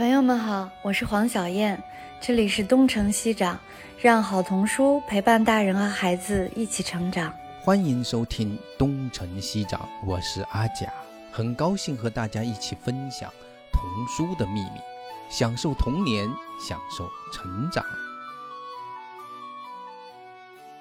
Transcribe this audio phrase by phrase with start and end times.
[0.00, 1.78] 朋友们好，我是黄小燕，
[2.22, 3.60] 这里是东城西长，
[4.00, 7.30] 让好童书陪伴大人和孩子一起成长。
[7.60, 10.90] 欢迎收听东城西长，我是阿甲，
[11.30, 13.30] 很高兴和大家一起分享
[13.70, 14.80] 童书的秘密，
[15.28, 16.26] 享受童年，
[16.58, 17.84] 享受成长。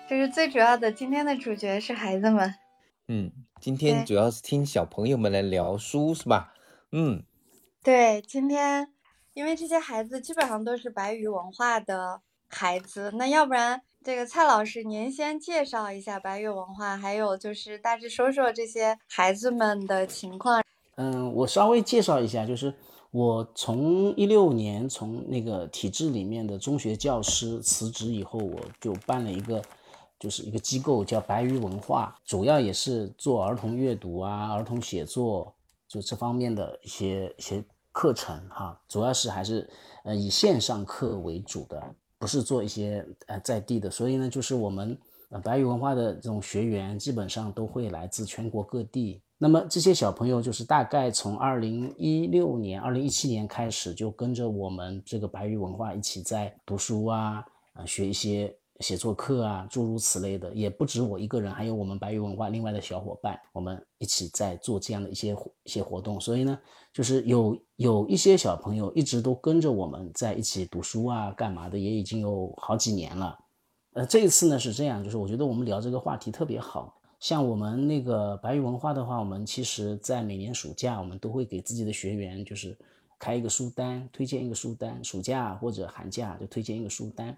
[0.09, 2.55] 就是最主要的，今天的主角是孩子们。
[3.09, 6.53] 嗯，今天主要是听小朋友们来聊书，是吧？
[6.93, 7.21] 嗯，
[7.83, 8.93] 对，今天。
[9.39, 20.61] 因为这些孩子基本上都是白鱼文化的孩子，那要不然这个蔡老师您先介绍一下白鱼文化，还有就是大致说说这些孩子们的情况。
[20.97, 22.73] 嗯，我稍微介绍一下，就是
[23.11, 29.61] 我从一六年从那个体制里面的中学教师辞职以后，我就办了一个，
[30.19, 35.55] 就是一个机构叫白鱼文化，主要也是做儿童阅读啊、儿童写作，
[35.87, 37.63] 就这方面的一些一些。
[37.91, 39.69] 课程哈，主要是还是
[40.03, 41.81] 呃以线上课为主的，
[42.17, 43.89] 不是做一些呃在地的。
[43.89, 44.97] 所以呢，就是我们
[45.29, 49.21] 呃白羽文化的这种学员，基本上都会来自全国各地。
[49.37, 58.55] 那么这些小朋友，就是大概从二零一六年、二零一七年开始，就跟着我们这个白羽文化一起在读书啊，啊学一些。
[58.79, 66.17] 写作课啊，诸如此类的，也不止我一个人，还有我们白羽文化另外的小伙伴，我们一起在做这样的一些一些活动。
[66.17, 66.57] 所以呢，
[66.93, 73.39] 就是有有一些小朋友一直都跟着我们在一起读书啊，干嘛的，也已经有好几年了。
[73.93, 76.99] 呃，这一次呢是这样，就是我觉得我们聊这个话题特别好。
[77.21, 82.77] 像我们那个白羽文化的话，我们其实在每年暑假，我们都会给自己的学员就是
[83.17, 87.37] 开一个书单，推荐一个书单，暑假或者寒假就推荐一个书单。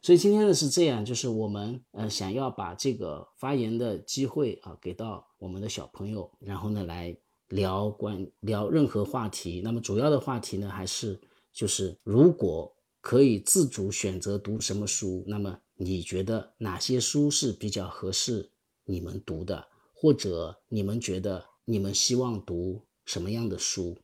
[0.00, 7.16] 所以今天呢是这样，就是我们呃想要把这个发言的机会啊给到我们的小朋友，然后呢来
[7.48, 9.60] 聊关聊任何话题。
[9.62, 11.20] 那么主要的话题呢还是
[11.52, 18.50] 就是如果可以自主选择读什么书，那么你觉得哪些书是比较合适
[18.84, 23.96] 你们读的，或者你们觉得你们希望读什么样的书？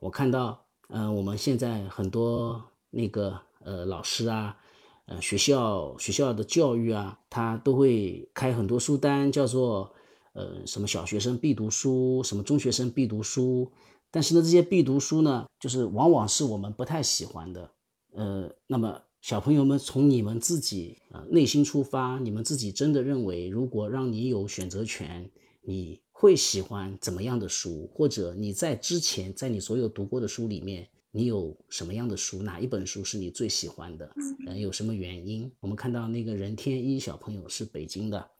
[0.00, 4.56] 我看到嗯我们现在很多那个呃老师啊。
[5.10, 9.90] 呃，学校学校的教育啊，他都会开很多书单，叫做
[10.38, 13.70] 呃什么小学生必读书，什么中学生必读书。
[14.10, 17.70] 但是呢，这些必读书呢，就是往往是我们不太喜欢的。
[18.12, 25.28] 呃，那么小朋友们从你们自己啊内心出发，你们自己真的认为，如果让你有选择权，
[25.60, 27.90] 你会喜欢怎么样的书？
[27.92, 30.88] 或者你在之前在你所有读过的书里面？
[31.10, 32.42] 你有什么样的书？
[32.42, 34.10] 哪一本书是你最喜欢的？
[34.46, 35.50] 嗯，有什么原因？
[35.60, 38.30] 我们看到那个任天一小朋友是北京的，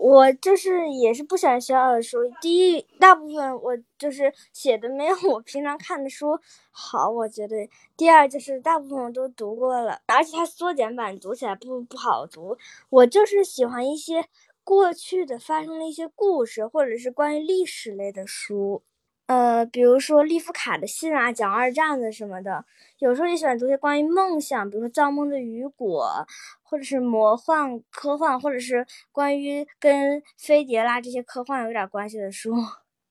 [0.00, 2.16] 我就是也是不喜欢学校的书。
[2.40, 6.40] 第一，大部分我就是写的没有我平常看的书
[6.70, 7.68] 好，我觉得。
[7.98, 12.56] 第二，就是大部分我都读过了，而且它缩减版读起来不不好读。
[12.88, 14.24] 我就是喜欢一些
[14.64, 18.82] 过去的发生的一些故事，或者是关于历史类的书。
[19.30, 22.64] 呃，比如说利夫卡的信啊，讲二战的什么的，
[22.98, 26.26] 有时候也喜欢读些关于梦想，比如说《造梦的雨果》，
[26.64, 32.52] 或者是魔幻科幻，或者是关于跟飞碟啦这些科幻有点关系的书。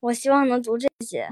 [0.01, 1.25] 我希望能读这些。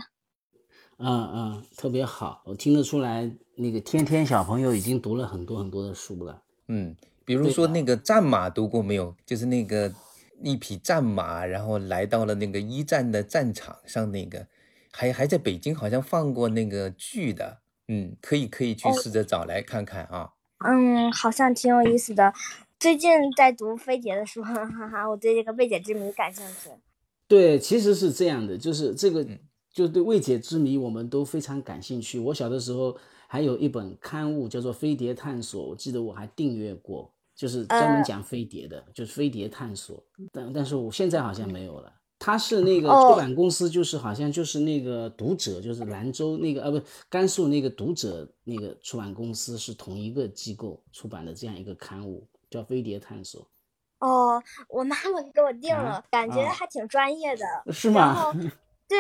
[1.00, 6.44] 嗯嗯，特别好，我听得出来，那个天天小朋友已经读了很多很多的书了。
[6.70, 6.96] 嗯，
[7.26, 9.14] 比如说那个战马读过没有？
[9.26, 9.94] 就是那个
[10.42, 14.48] 一匹战马，然后来到了那个一战的战场上那个。
[14.92, 20.32] 还还在北京好像放过那个剧的，嗯，可以可以去试着找来看看啊。
[20.60, 22.34] 嗯，好像挺有意思的。
[22.80, 26.70] 最近在读飞碟的书，哈哈，我对这个未解之谜感兴趣。
[27.28, 29.26] 对，其实是这样的，就是这个，
[29.72, 32.20] 就对未解之谜我们都非常感兴趣。
[32.20, 32.96] 我小的时候
[33.28, 39.98] 还有一本刊物叫做《飞碟探索》，我记得我还订阅过，就是专门讲飞碟的，就是《飞碟探索》。
[40.32, 41.92] 但但是我现在好像没有了。
[42.20, 53.42] 他是那个出版公司，就是好像就是那个读者，就是兰州那个呃不甘肃那个读者那个出版公司是同一个机构出版的这样一个刊物，叫《飞碟探索》。
[54.00, 57.46] 哦，我妈妈给我订了，感觉还挺专业的。
[57.74, 58.34] 是吗？
[58.88, 59.00] 对，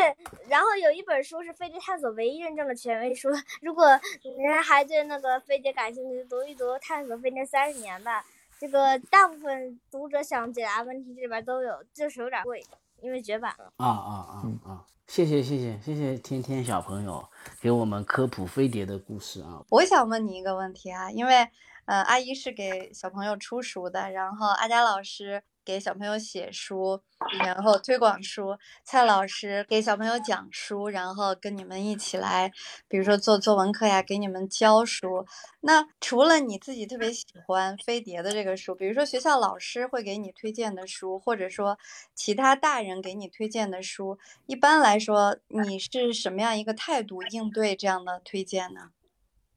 [0.49, 3.29] 然后有一本书是《飞碟探索》唯一认证的权威书，
[3.61, 3.85] 如果
[4.23, 8.25] 您还对那个飞碟感兴趣，读一读《探索飞碟三十年》吧。
[8.59, 12.61] 这个大部分读者想解答问题，这里边都有，就是有点贵。
[13.01, 14.33] 因为绝版了啊啊啊
[14.65, 14.85] 啊！
[15.07, 17.23] 谢谢谢谢谢谢天天小朋友
[17.61, 19.63] 给我们科普飞碟的故事啊！
[19.69, 21.47] 我想问你一个问题啊，因为
[21.85, 27.01] 呃阿姨是给小朋友出书的，然后阿佳老师给小朋友写书，
[27.43, 32.49] 然后推广书；蔡老师给小朋友讲书，然后跟你们一起来，
[32.87, 35.25] 比如说做作文课呀，给你们教书。
[35.59, 41.77] 那除了你自己特别喜欢飞碟的这个书，比如说学校老师会给你推荐的书，或者说
[42.15, 48.91] 其他大人给你推荐的书，一般来说你是什么样一个态度应对这样的推荐呢？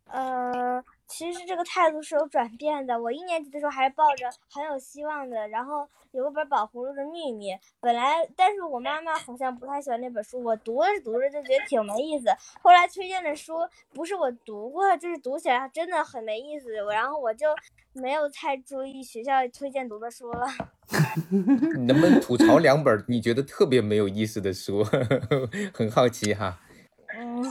[0.06, 0.82] 呃。
[1.10, 2.98] 其实这个态度是有转变的。
[2.98, 12.28] 我一年级的时候还是抱着很有希望的，然后有一本《宝葫芦的秘密》，本来，但是我妈妈好像不太喜欢那本书，我读着读着就觉得挺没意思。
[12.62, 13.54] 后来推荐的书
[13.92, 17.48] 不是我读过，就是读起来真的很没意思，然后我就
[17.92, 20.46] 没有太注意学校推荐读的书了。
[21.76, 24.84] 你能不能吐槽两本你觉得特别没有意思的书？
[25.74, 26.60] 很好奇哈，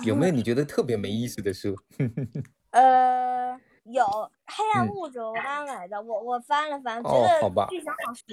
[0.06, 1.76] 有没有你觉得特别没意思的书？
[2.80, 4.06] 呃，有
[4.46, 8.26] 黑暗物质，我刚买的，我我翻了翻，觉得剧情好熟，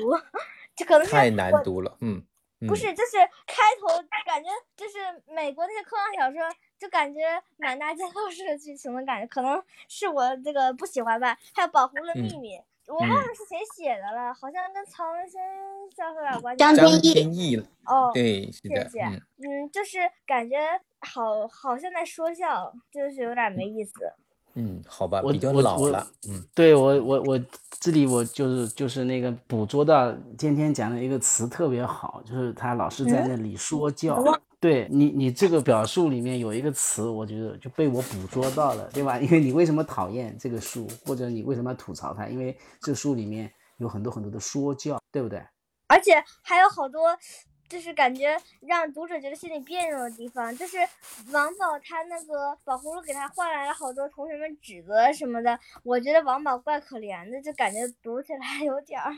[0.76, 2.22] 这可能是太难读了，嗯，
[2.68, 3.88] 不是，就是开头
[4.24, 6.48] 感觉就是美国那些科幻小说，
[6.78, 7.20] 就感觉
[7.56, 11.36] 满大街都是剧情的感觉，可能是我这个不喜欢吧。
[11.52, 12.56] 还有《保护的秘密》，
[12.86, 15.42] 我忘了是谁写的了，好像跟曹文轩
[15.96, 16.58] 教授有点关系。
[16.58, 18.88] 张天翼，哦，对，是的，
[19.38, 20.56] 嗯，就是感觉
[21.00, 24.12] 好，好像在说笑，就是有点没意思。
[24.56, 26.06] 嗯，好吧，比较老了。
[26.28, 27.40] 嗯，对我我我
[27.78, 34.22] 这里我就是就是那个捕捉到今天讲的一个词特别好，就是他老是在那里说教。
[34.58, 39.18] 对你你这个表述里面有一个词，我觉得就被我捕捉到了，对吧？
[39.20, 42.26] 因为你为什么讨厌这个书，或者你为什么要吐槽它？
[42.26, 45.38] 因为这书里面有很多很多的说教，对不对？
[45.88, 47.16] 而且还有好多。
[47.68, 50.76] 就是感觉让读者觉得心里别扭的地方，就是
[51.32, 59.12] 王宝他那个宝葫芦给他换来了好多同学们指责什么的，我觉得王宝怪可怜的，就感觉读起来有点儿，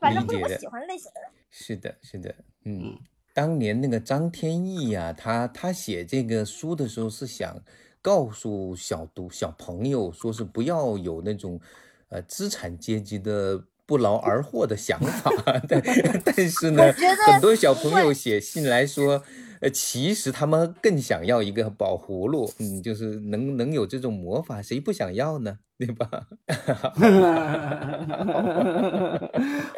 [0.00, 1.20] 反正不是我喜欢类型的。
[1.48, 2.34] 是的，是的，
[2.64, 2.98] 嗯，
[3.32, 7.56] 当年那个张天翼呀，他他写这个书的时候是想
[8.02, 11.60] 告诉小读小朋友，说是不要有那种
[12.08, 13.64] 呃资产阶级的。
[13.90, 15.32] 不劳而获的想法，
[15.66, 15.82] 但
[16.24, 16.92] 但是呢，
[17.26, 19.20] 很多小朋友写信来说，
[19.58, 25.58] 呃，其实他们更想要一个宝葫芦，嗯，就是能能有这种魔法，谁不想要呢？
[25.76, 26.08] 对吧？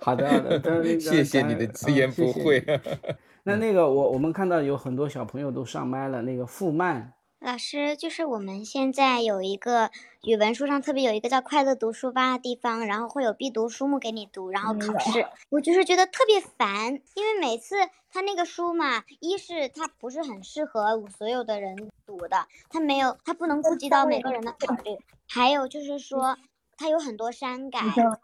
[0.02, 2.62] 好的，好的，谢谢你的直言不讳。
[3.44, 7.14] 那那个，我我们看到有很多小朋友都上麦了，那个傅曼。
[7.44, 9.90] 老师，就是我们现在有一个
[10.22, 15.26] 语文书上特别有一个叫“快乐读书吧”的地方，然后会有必读书目给你读，然后考试。
[15.50, 17.74] 我就是觉得特别烦，因为每次
[18.12, 24.96] 他那个书嘛，一是他不是很适合所有的人读的，他没有，他不能顾及到每个人的考虑。
[25.28, 26.38] 还有就是说，
[26.76, 27.80] 他有很多删改，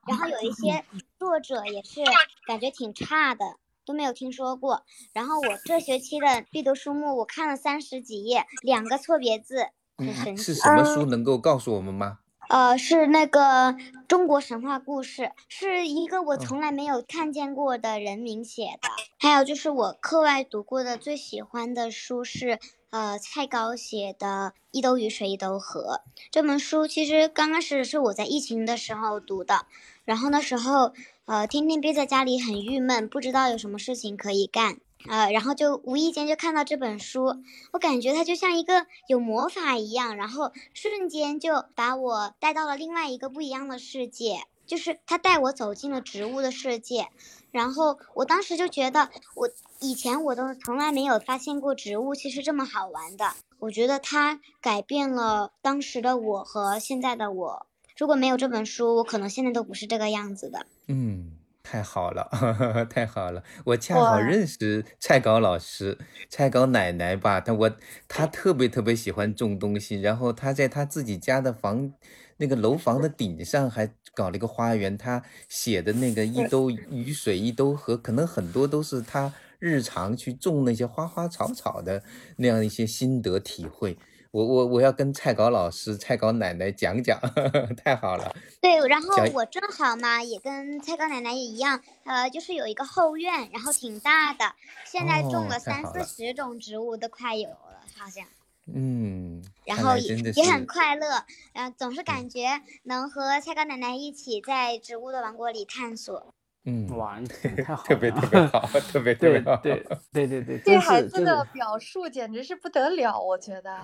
[0.07, 0.85] 然后有一些
[1.19, 2.05] 作者也是
[2.47, 3.57] 感觉挺差的。
[3.89, 4.83] 都没有听说过。
[5.15, 10.43] 然后我这学期的必读书目，我看了三十几页，两个错别字，很神奇。
[10.43, 11.07] 是什么书？
[11.07, 12.19] 能够告诉我们吗？
[12.51, 13.77] 呃，是那个
[14.07, 18.89] 中国神话故事，是一个我从来没有看见过的人名写的。
[19.19, 22.59] 还有就是我课外读过的最喜欢的书是，
[22.91, 26.87] 呃，蔡高写的《一兜雨水一兜河》这本书。
[26.87, 29.65] 其实刚开始是我在疫情的时候读的，
[30.05, 30.93] 然后那时候。
[31.29, 37.37] 呃，天天憋在家里很郁闷，不知道有什么事情可以干，呃，然后就无意间就看到这本书，
[37.75, 47.09] 我感觉它就像一个有魔法一样，然后瞬间就把我带到了另外一个不一样的世界，就是它带我走进了植物的世界，
[47.51, 49.51] 然后我当时就觉得，我
[49.81, 57.67] 以前我都从来没有发现过植物其实这么好玩的，我觉得它改变了当时的我和现在的我。
[57.99, 60.65] 如果没有这本书，我可能现在都不是这个样子的。
[60.87, 61.33] 嗯，
[61.65, 62.31] 太好了，
[62.89, 63.43] 太好了！
[63.65, 65.99] 我恰好认识蔡高老师、
[66.31, 67.41] 蔡高奶奶吧。
[67.41, 67.77] 她我
[68.07, 71.93] 她特别特别喜欢种东西，然后她在她自己家的房
[72.37, 74.97] 那个楼房的顶上还搞了一个花园。
[74.97, 82.05] 她写的那个一兜雨水一兜河，可能很多都是她日常去种那些花花草草的
[82.37, 83.99] 那样一些心得体会。
[84.39, 87.19] 我我我要跟蔡高老师、蔡高奶奶讲讲，
[87.83, 88.33] 太好了。
[88.61, 94.55] 对，然后我正好嘛，也跟蔡高奶奶也一样，呃，就是有一个后院，然后挺大的，
[94.87, 98.25] 现在种了三四十种植物，都快有了，好像。
[98.73, 99.43] 嗯。
[99.65, 106.33] 然后也也很快乐，呃，总是感觉能和蔡高奶奶一起在植物的王国里探索。
[106.69, 108.61] 嗯，哇， 太好了， 特别特别好，
[108.93, 109.83] 特别特别好，对
[110.13, 113.79] 对对对，对孩子的表述简直是不得了，我觉得。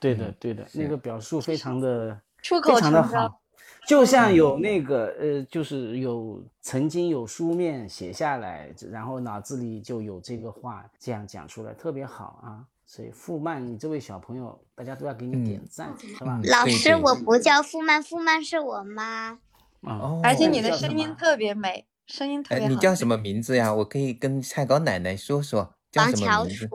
[0.00, 3.40] 对的对的，那个表述非常的 出口常的好，
[3.86, 12.64] 就像有那个呃，就是有曾经有书面写下来，然后脑子里就有这个话这样讲出来，特别好啊。
[12.86, 16.40] 所以傅曼，你这位小朋友，大家都要给你点赞，是吧？
[16.44, 19.38] 老师，我不叫傅曼，傅曼是我妈。
[19.80, 22.68] 哦，而且你的声音特别美，声音特别好。
[22.68, 23.72] 你叫什么名字呀？
[23.74, 25.74] 我可以跟菜糕奶奶说说。
[25.90, 26.68] 叫什么名字？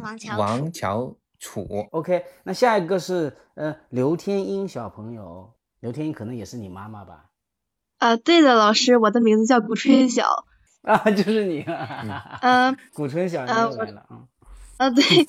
[0.00, 0.38] 王乔楚。
[0.38, 1.88] 王乔楚。
[1.92, 7.26] OK，那下一个是呃刘天英小朋友，刘天英可能也是你妈妈吧？
[7.98, 10.46] 啊，对的，老师，我的名字叫古春晓。
[10.82, 11.62] 啊，就是你。
[12.40, 12.78] 嗯。
[12.94, 14.24] 古春晓又来了啊。
[14.78, 15.28] 啊，对，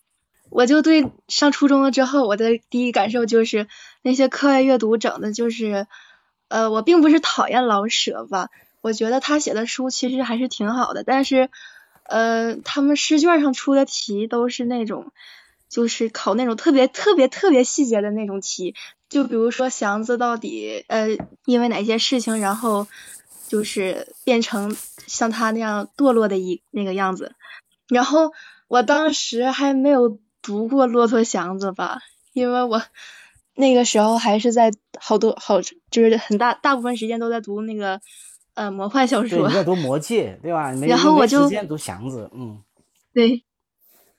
[0.49, 3.67] 我就对上初中了之后，我的第一感受就是
[4.03, 5.85] 那些课外阅读整的就是，
[6.47, 8.47] 呃，我并不是讨厌老舍吧，
[8.81, 11.50] 我觉得他写的书其实还是挺好的，但是，
[12.03, 15.11] 呃，他们试卷上出的题都是那种，
[15.69, 18.75] 就是考那种特别特别特别细节的那种题，
[19.09, 22.88] 就比如说祥子到底呃因为哪些事情，然后
[23.47, 24.75] 就是变成
[25.07, 27.35] 像他那样堕落的一那个样子，
[27.88, 28.31] 然后。
[28.71, 32.00] 我当时还没有读过《骆驼祥子》吧，
[32.31, 32.81] 因为我
[33.53, 38.00] 那个时候还是在好多好，就是很大大部分时间都在读那个
[38.53, 39.48] 呃魔幻小说。
[39.48, 40.72] 你在读《魔戒》对吧？
[40.74, 42.62] 然后我就时间读祥子，嗯。
[43.13, 43.43] 对，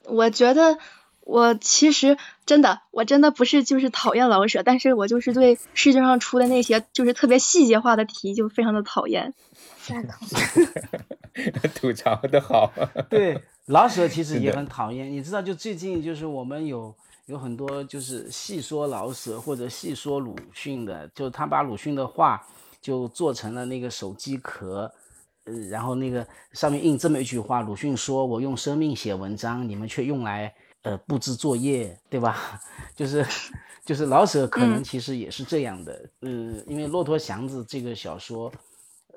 [0.05, 0.79] 我觉得
[1.21, 9.35] 我其实真的，我真的不是就是讨厌老舍，但是我就是对试卷上出的那些就是特别细节化的题就非常的讨厌。
[11.75, 12.73] 吐槽的好。
[13.09, 13.43] 对。
[13.67, 16.93] 老舍其实也很讨厌，你知道，就最近就是我们有
[17.27, 22.45] 有很多就是细说老舍或者细说鲁迅的，就他把鲁迅的画
[22.83, 24.93] 就做成了那个手机壳，
[25.45, 32.61] 呃，然后那个上面印这么一句话：鲁迅说我用生命写文章，你们却用来呃布置作业，对吧？
[32.95, 33.25] 就是
[33.85, 38.53] 就是老舍可能其实也是这样的，嗯，因为《骆驼祥子》这个小说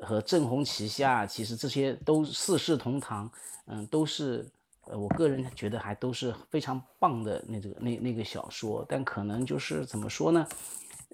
[0.02, 3.30] 和《正红旗下》，其实这些都四世同堂。
[3.68, 4.46] 嗯，都是，
[4.86, 10.48] 呃，我个人觉得还都是非常棒的那这个那那个小说，但可能就是怎么说呢？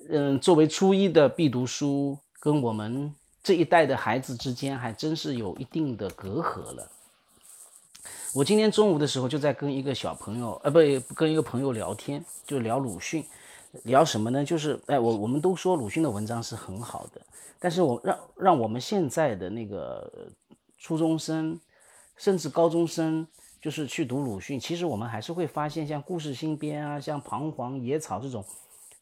[0.10, 6.92] 嗯，作为初一的必读书，跟我们这一代的孩子之间还真是有一定的隔阂了。
[8.34, 10.80] 我今天中午的时候就在跟一个小朋友，呃，不，
[11.14, 13.24] 跟一个朋友聊天，就聊鲁迅，
[13.84, 14.44] 聊什么呢？
[14.44, 17.22] 就是，哎，我我们都说鲁迅的文章是很好的，
[17.60, 20.12] 但是我让让我们现在的那个
[20.78, 21.58] 初中生。
[22.18, 23.26] 甚至高中生
[23.60, 28.46] 就是去读鲁迅，其实我们还是会发现，像《故事新编》啊，像《彷徨》《野草》这种，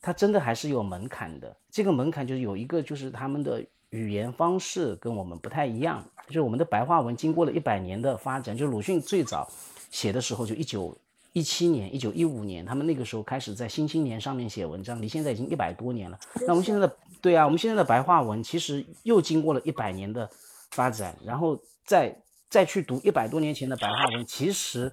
[0.01, 1.55] 它真的还是有门槛的。
[1.69, 6.03] 这个门槛就是有一个，就是他们的语言方式跟我们不太一样。
[6.27, 9.49] 就是我们的白话文经过了一百年的发展，就鲁迅最早
[9.91, 10.97] 写的时候就一九
[11.33, 16.19] 一七年、一九一五年，他们那个时候开始在《新青年》上面写文章，离现在已经一百多年了。
[16.41, 20.29] 那我们现在的对啊，我们现在的白话文其实又经过了一百年的
[20.71, 22.15] 发展，然后再。
[22.51, 24.91] 再去读一百多年前的白话文，其实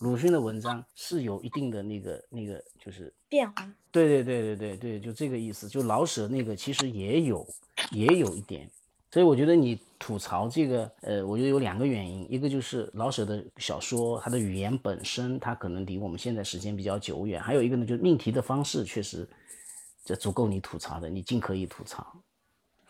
[0.00, 3.66] 鲁迅的文章是有一定的那个那个就是变化。
[3.90, 5.68] 对对对对对对，就这个意思。
[5.68, 7.46] 就老舍那个其实也有
[7.90, 8.70] 也有一点，
[9.10, 19.28] 所以我觉得你吐槽这个，呃，我觉得有两个原因，一个就是老舍的小说，他的语言本身它可能离我们现在时间比较久远，还有一个呢，就是命题的方式确实
[20.04, 22.22] 这足够你吐槽的，你尽可以吐槽。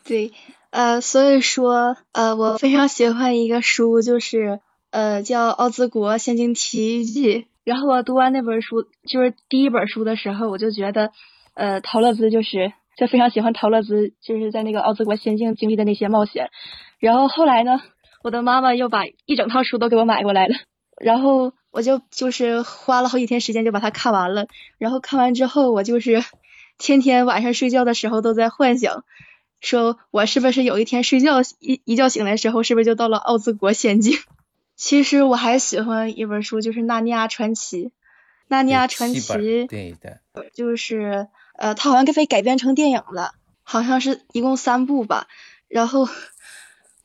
[0.03, 0.31] 对，
[0.69, 7.39] 呃，所以说，呃，我非常喜欢一个书，就是呃叫《奥兹国仙境奇遇记》。
[7.69, 11.11] 然后我读完那本书，就是第一本书的时候，我就觉得，
[11.53, 16.49] 呃，陶乐兹就是就非常喜欢陶乐兹，就是在那个奥兹国仙境经历的那些冒险。
[16.97, 17.79] 然后后来呢，
[18.23, 20.55] 我的妈妈又把一整套书都给我买过来了，
[20.99, 24.47] 然后我就就是花了好几天时间就把它看完了。
[24.79, 26.23] 然后看完之后，我就是
[26.79, 29.03] 天天晚上睡觉的时候都在幻想。
[29.61, 34.17] 说我是不是有一天睡觉一一觉醒来时候，是不是就到了奥兹国仙境？
[34.79, 37.83] 其实我还喜欢一本书，就是《纳尼亚传奇》。
[38.47, 39.19] 《纳尼亚传奇》
[39.67, 40.21] 对的，
[40.53, 45.27] 就是呃，它好像被改编成电影了，好像是一共三部吧。
[45.67, 46.07] 然后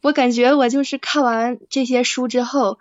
[0.02, 2.78] 我感觉我就是看完这些书之后，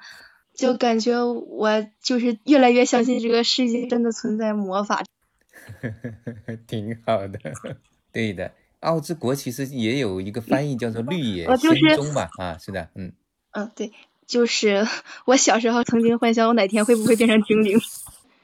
[0.53, 5.03] 就感觉我就是越来越相信这个世界真的存在魔法。
[6.67, 7.39] 挺好的，
[8.11, 8.51] 对的。
[8.81, 13.11] 奥之国其实也有一个翻译叫做绿野仙踪吧，啊，是的，嗯，
[13.53, 13.91] 嗯，对，
[14.27, 14.87] 就是
[15.25, 17.79] 我小时候曾经幻想我哪天会不会变成精灵。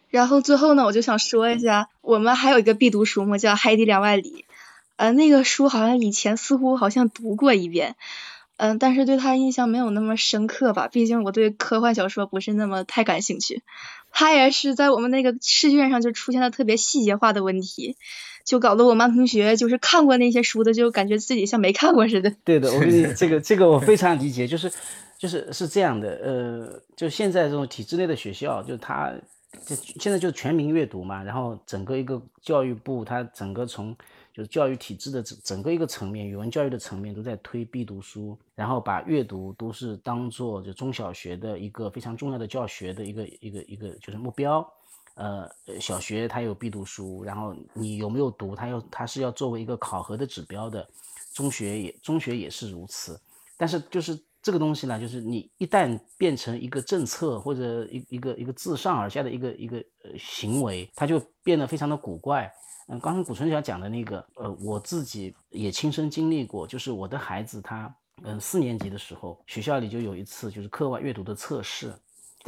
[0.10, 4.46] 然后最后呢，我就想说一下，我们还有一个必读书目叫《海底两万里》，
[4.96, 7.96] 呃，那个书好像以前似乎好像读过一遍，
[8.58, 13.62] 嗯，但是对他印象没有那么深刻吧，毕竟我对科幻小说不是那么太感兴趣。
[14.12, 17.96] 他也是在我们那个试卷上就出现了特别细节化的问题，
[18.46, 22.34] 就搞得我们班同学就是看过那些书的，就感觉自己像没看过似的。
[22.44, 24.72] 对的，我跟你 这个这个我非常理解，就是
[25.18, 29.14] 就是是这样的，呃，就现在这种体制内的学校，就他
[29.66, 33.96] 就现在就全民阅读嘛，然后整个一个教育部，它整个从
[34.34, 44.66] 就是教育体制的整整个一个层面，语文教育的层面都在推必读书，然后把阅读都是当做就中小学的一个非常重要的教学的一个一个一个就是目标。
[45.20, 50.88] 呃，小学它有必读书，然后你有没有读，它要它是要作为一个考核的指标的。
[51.34, 53.20] 中学也中学也是如此，
[53.58, 62.52] 但是就是这个东西呢，就是你一旦变成一个政策或者一一个一个自上而下的一个一个呃行为，它就变得非常的古怪。
[62.88, 71.94] 嗯，刚刚古春晓讲的那个，呃，我自己也亲身经历过，就是我的孩子他，嗯，四年级的时候，学校里就有一次就是课外阅读的测试，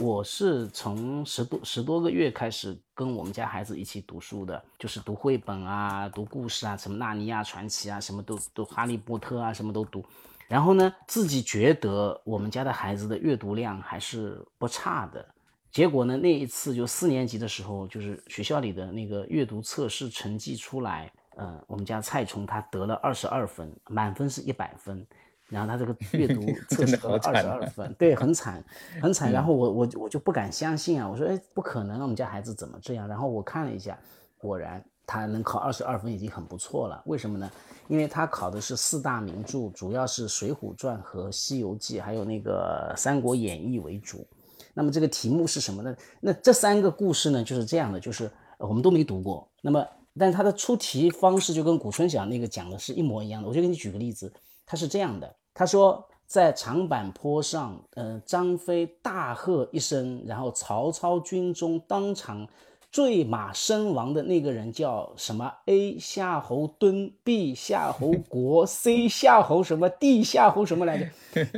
[0.02, 10.04] 我是从十多十多个月开始跟我们家孩子一起读书的，就是读绘本啊，读故事啊，什么纳尼亚传奇啊，什么都都哈利波特啊，什么都读，
[10.48, 15.24] 然后呢，自己觉得我们家的孩子的阅读量还是不差的。
[15.70, 16.18] 结果呢？
[16.18, 25.06] 那一次就四年级的时候，就是学校里的那个阅读测试成绩出来，呃，我们家蔡崇他得了二十二分，满分是一百分，
[25.52, 28.64] 然后他这个阅读 测试得了二十二分，对，很惨，
[29.02, 29.32] 很惨。
[29.32, 33.08] 然后我我我就不敢相信啊，我说哎，不可能，我们家孩子怎么这样？
[33.08, 33.96] 然后我看了一下，
[34.38, 37.02] 果然他能考二十二分已经很不错了。
[37.06, 37.52] 为什么呢？
[37.88, 44.26] 因为他考的是四大名著，主要是《水浒传》和《西游记》，还有那个《三国演义》为主。
[44.74, 45.94] 那么这个题目是什么呢？
[46.22, 49.46] 那这三个故事呢，就是这样的，就是我们都没读过。
[49.62, 49.86] 那么，
[50.18, 53.50] 但是它的出题方式就跟古春晓那个讲的是一模一样的。
[53.50, 54.32] 我就给你举个例子，
[54.66, 62.48] 他是这样的：他说在长坂坡上，呃，张飞大喝一声，然后曹操军中当场。
[62.92, 71.08] 坠马身亡的那个人叫什么？A 夏侯惇，B 夏侯国，C 夏侯什么？D 夏侯什么来着？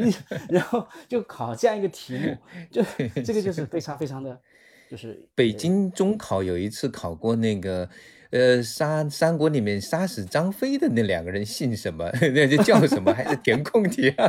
[0.48, 2.38] 然后就考这样一个题目，
[2.70, 2.84] 就
[3.26, 4.40] 这个就是非常非常的，
[4.92, 7.90] 就是北京中考有一次考过那个，
[8.34, 12.10] 呃，杀三国里面杀死张飞的那两个人姓什么？
[12.34, 13.14] 那叫什么？
[13.14, 14.12] 还是填空题？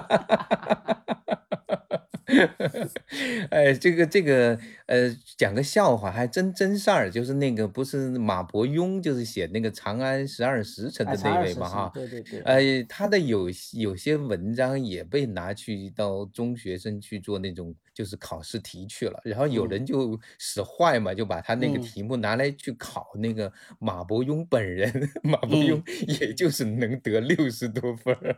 [3.50, 24.90] 哎，这个这个，呃，讲个笑话，还真真事儿，就是那个不是马伯庸，就是写那个《长安十二时辰》的那位嘛，哈，对对对，呃，他的有有些文章也被拿去到中学生去做那种就是考试题去了，然后有人就使坏嘛，就把他那个题目拿来去考那个马伯庸本人，
[25.22, 25.82] 马伯庸
[26.20, 28.36] 也就是能得六十多分儿。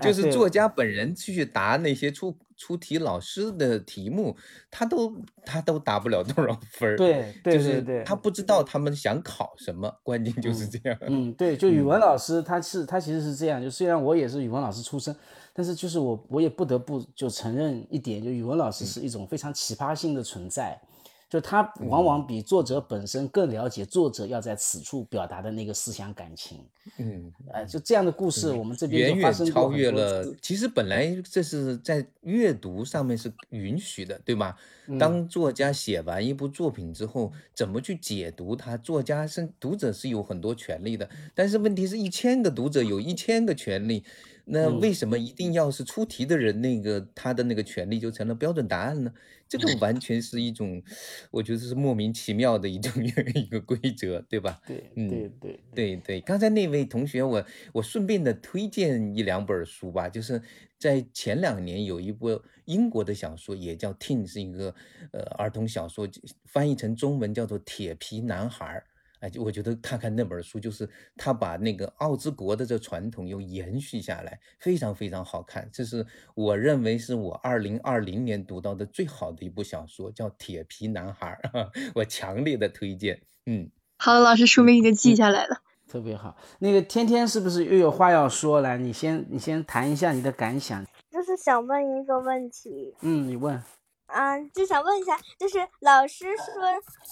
[0.00, 4.36] 就是作家本人去答那些出出题老师的题目，
[4.70, 6.96] 他都他都答不了多少分儿。
[6.96, 10.98] 对对对对，他不知道他们想考什么，关键就是这样。
[11.02, 15.14] 嗯，对， 就语文老师他是他其实是这样，就虽然我也是语文老师出身，
[15.52, 20.80] 但是就是我我也不得不就承认一点，就语文老师是一种非常奇葩性的存在。
[21.28, 26.60] 就他往往比作者本身更了解作者要在此处表达的那个思想感情。
[26.98, 30.34] 嗯，呃，就这样的故事，我们这边远远超越了。
[30.40, 34.54] 其实本来这是在阅读上面是允许的，对吗？
[34.98, 38.76] 当作家写完一部作品之后，怎么去解读它？
[38.76, 44.04] 作家是读者是有很多权利的，但是问题是一千个读者有一千个权利。
[44.46, 49.12] 那为什么一定要是出题的人那个他的那个权利就成了标准答案呢？
[49.48, 50.82] 这个完全是一种，
[51.30, 52.92] 我觉得是莫名其妙的一种
[53.34, 54.60] 一个规则，对吧？
[54.66, 56.20] 对，嗯，对对对对。
[56.20, 60.42] 刚才那位同学，我我顺便的推荐一两本书吧，就是
[60.78, 64.74] 在前两年有一部英国的小说，也叫《Tin》，是一个
[65.12, 66.08] 呃儿童小说，
[66.46, 68.82] 翻译成中文叫做《铁皮男孩》。
[69.24, 75.66] 哎，就我觉得看看那本书，就是他把那个奥之国的这传统又延续下来，非常非常好看。
[75.72, 81.40] 这是我认为是我二零二零年读到的最好的一部小说，叫《铁皮男孩》，
[81.96, 83.22] 我强烈的推荐。
[83.46, 86.36] 嗯，好的，老师，书名已经记下来了， 特别好。
[86.58, 88.60] 那个天天是不是又有话要说？
[88.60, 90.84] 来，你先，你先谈一下你的感想。
[91.10, 92.94] 就是想问一个问题。
[93.00, 93.62] 嗯，你问。
[94.06, 96.54] 嗯，就想问一下，就是老师说，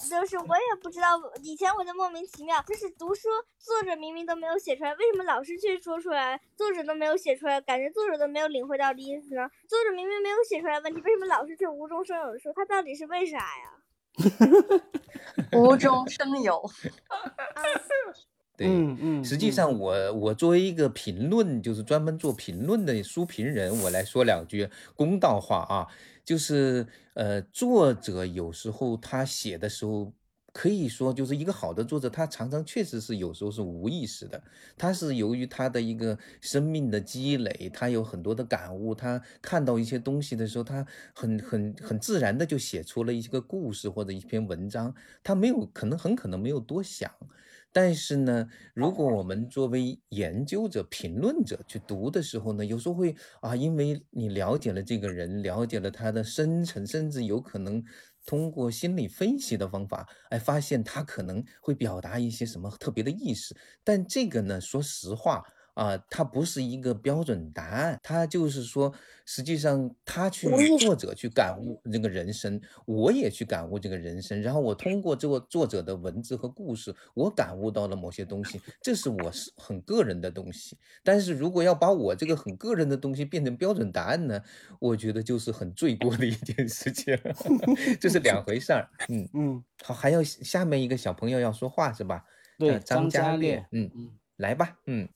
[0.09, 3.27] 就是我也不知道，以前我就莫名其妙，就是读书
[3.57, 9.49] 作者明明都没有写出来，为什么老师却说出来，作者都没有写出来，感觉作者都没有领会到的意思呢？
[9.67, 13.79] 作者明明没有写出来问题，为什么老师却无中生有的说，他到底是为啥呀？
[15.57, 16.61] 无中生有。
[18.55, 25.87] 对，嗯嗯，实际上我我作为一个评论，就是专门做评论的书评人，我来说两句公道话啊，
[26.23, 30.13] 就是呃，作者有时候他写的时候。
[30.55, 34.39] 可以说，就是一个好的作者，他常常确实是有时候是无意识的，
[34.77, 47.11] 他是由于他的一个生命的积累，他有很多的感悟，他看到一些东西的时候，他很很很自然的就写出了一个故事或者一篇文章，他没有可能很可能没有多想。
[47.73, 57.83] 但是呢，如果我们作为研究者、评论者去读的时候呢，有时候会啊，因为你了解了这个人，了解了他的深层，甚至有可能。
[58.25, 65.43] 通过心理分析的方法，哎，发现他可能会表达一些什么特别的意思，但这个呢，说实话。
[65.73, 68.93] 啊，它不是一个标准答案，它就是说，
[69.25, 80.77] 实际上他去作者去感悟这个人生，我也去感悟这个人生，然后我通过这个作者的文字和故事，我感悟到了某些东西，这是我是很个人的东西。
[81.03, 84.41] 但是如果要把我这个很个人的东西变成标准答案呢，
[84.79, 87.17] 我觉得就是很罪过的一件事情，
[87.99, 88.87] 这是两回事儿。
[89.09, 92.23] 嗯 嗯，好，还有下面一个小朋友要说话是吧？
[92.59, 95.09] 对，张嘉烈，嗯嗯，来吧，嗯。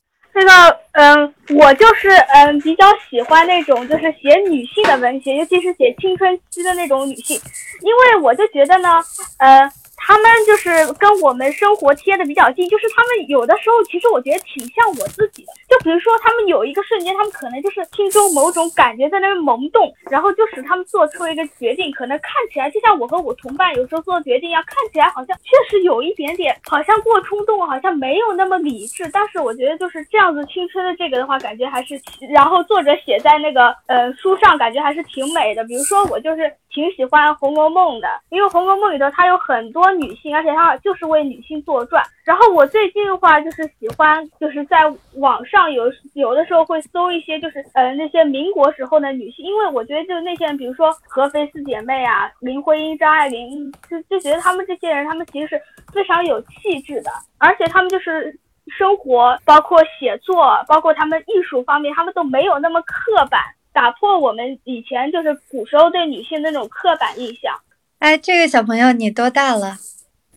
[0.46, 7.40] 那个，嗯，我就是嗯比较喜欢那种就是写女性的文学，尤其是写青春期的那种女性，
[7.82, 9.02] 因为我就觉得呢，
[9.38, 9.72] 嗯。
[9.98, 15.52] 他们就是跟我们生活贴的比较近，就是他们有的时候，其实我觉得挺像我自己的。
[15.68, 29.10] 就比如说，他们有一个瞬间，他们可能就是心中某种感觉在那边萌动，然后就使他们做出了一个决定，可能看起来就像我和我同伴有时候做决定一样，看起来好像确实有一点点，好像过冲动，好像没有那么理智。
[29.12, 32.00] 但是我觉得就是这样子青春的这个的话，感觉还是，
[32.32, 35.64] 然后作者写在那个呃书上，感觉还是挺美的。
[35.66, 39.87] 比如说我就是挺喜欢《红楼梦》的，因为《红楼梦》里头它有很多。
[39.94, 42.04] 女性，而且它就是为女性作传。
[42.24, 44.80] 然后我最近的话就是喜欢，就是在
[45.16, 55.62] 网上有有的时候会搜一些，就是呃那些民国时候的女性，因为我觉得就是那些人，比如说合肥四姐妹啊，林徽因、张爱玲，就就觉得他们这些人，他们其实是
[55.94, 58.38] 非常有气质的，而且他们就是
[58.78, 67.54] 生活，包括写作，包括他们艺术方面，他们都没有那么刻板，打破我们以前就是古时候对女性那种刻板印象。
[68.00, 69.78] 哎，这个小朋友你多大了？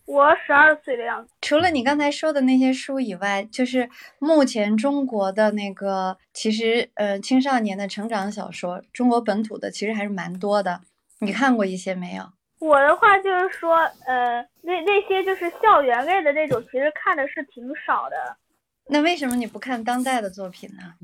[0.05, 1.31] 我十二岁的样子。
[1.41, 10.81] 除了你刚才说的那些书以外，就是目前中国的那个，其实呃青少年的成长小说，中国本土的其实还是蛮多的。
[11.19, 12.23] 你看过一些没有？
[12.57, 18.37] 我的话就是说，呃，那那些就是校园类的那种，其实看的是挺少的。
[18.87, 20.95] 那为什么你不看当代的作品呢？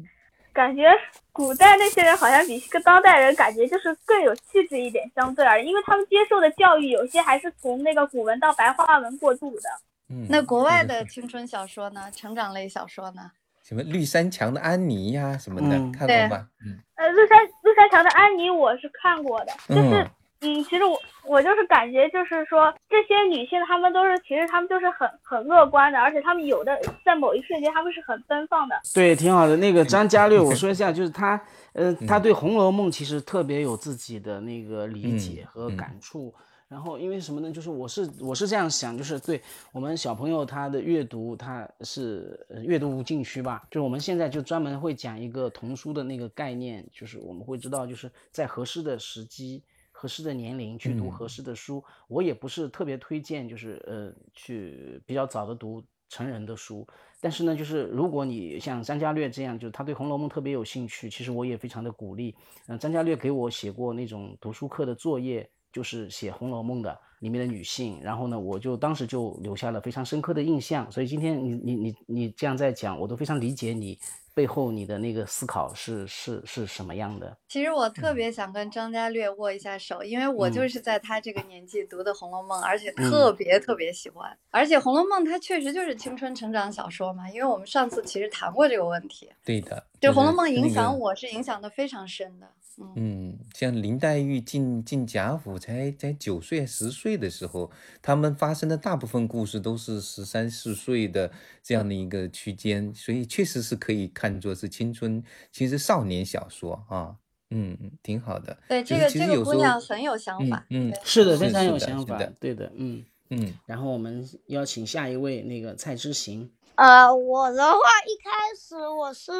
[0.58, 0.91] 感觉
[1.32, 9.70] 古代那些人好像比跟当代人感觉就是更有气质一点，相对而言，因为他们接受的教育有些还是从那个古文到白话文过渡的。
[10.10, 12.10] 嗯，那国外的青春小说呢？
[12.12, 13.30] 成长类小说呢？
[13.62, 16.48] 什么绿山墙的安妮呀什么的，看过吗？
[16.65, 20.10] 嗯，呃，绿山绿山墙的安妮我是看过的，就是。
[20.41, 28.80] 嗯，其实我我就是感觉，就是说这些女性，她们都是，其实她们就是很很乐观的，而且她们有的在某一瞬间，她们是很奔放的。
[28.93, 29.58] 对，挺好的。
[29.58, 31.41] 那个张嘉 略，我说一下，就是他，
[31.73, 36.34] 呃，他对《红楼梦》其实特别有自己的那个理解和感触。
[36.69, 37.50] 然后因为什么呢？
[37.50, 43.63] 就是我是我是这样想，就是对我们小朋友他的阅读，他是阅读无禁区吧？
[43.71, 49.63] 就是我们现在就专门会讲一个童书的那个概念，就是我们会知道，就是在合适的时机。
[49.99, 56.88] 合适的年龄去读合适的书，我也不是特别推荐，就是呃去比较早的读成人的书。
[57.19, 62.36] 但是呢，就是如果你像张家略这样，就是他对《红楼梦》特别有兴趣，其实我也非常的鼓励。
[62.67, 70.91] 嗯，张家略给我写过那种读书课的作业，就是写《红楼梦》的里面的女性，然后呢，我就当时就留下了非常深刻的印象。
[70.91, 73.97] 所以今天你你你你这样在讲，我都非常理解你。
[74.38, 77.36] 背后你的那个思考是是是什么样的？
[77.47, 84.38] 其实我特别想跟张家略握一下手，因为我就是在他这个年纪读的《红楼梦》，而且特别特别喜欢。
[84.52, 89.28] 而且《红楼梦》它确实就是青春成长小说嘛，因为我们上次其实谈过这个问题。
[89.43, 92.47] 对的，就《红楼梦》影响我是影响的非常深的。
[92.96, 97.72] 嗯，像林黛玉进进贾府才才九岁十岁的时候，
[98.04, 101.32] 他们发生的大部分故事都是十三四岁的
[101.63, 107.16] 这样的一个区间，所以确实是可以看作是青春，其实少年小说啊，
[107.50, 108.56] 嗯，挺好的。
[108.70, 113.54] 对，这个这个姑娘很有想法，嗯，是的，非常有想法，对的，嗯嗯。
[113.66, 116.52] 然后我们邀请下一位那个蔡之行。
[116.76, 119.32] 呃，我的话一开始我是。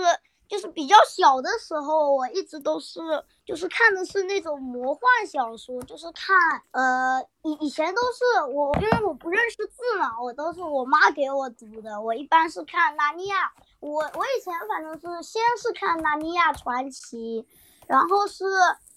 [0.48, 3.00] 就是比较小的时候，我一直都是
[3.46, 6.36] 就是看的是那种魔幻小说，就是看
[6.72, 12.02] 呃以以前都是我因为我不认识字嘛，我都是我妈给我读的。
[12.02, 13.46] 我一般是看《纳尼亚》，
[13.80, 17.44] 我我以前反正是先是看《纳尼亚传奇》，
[17.88, 18.46] 然后是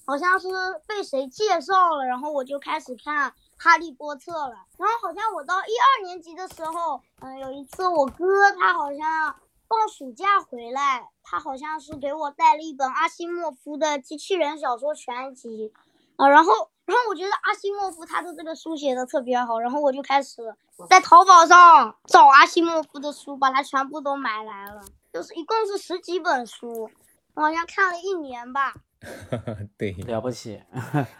[0.07, 0.49] 好像是
[0.87, 4.55] 被谁介绍了，然后我就开始看《哈利波特》了。
[4.79, 9.35] 然后好像我到一二年级的时候，嗯、有一次我哥他好像。
[9.71, 15.73] 放暑假回来，他好像是给我带了一本阿西莫夫的机器人小说全集，
[16.17, 16.53] 啊，然后，
[16.85, 20.43] 然后我觉得阿西莫夫他的这个书写的特别好，然后我就开始
[20.89, 26.91] 在淘宝上找阿西莫夫的书，把它全部都买来了，就是一共是十几本书，
[27.35, 28.75] 我好像看了一年吧。
[29.79, 30.61] 对，了不起，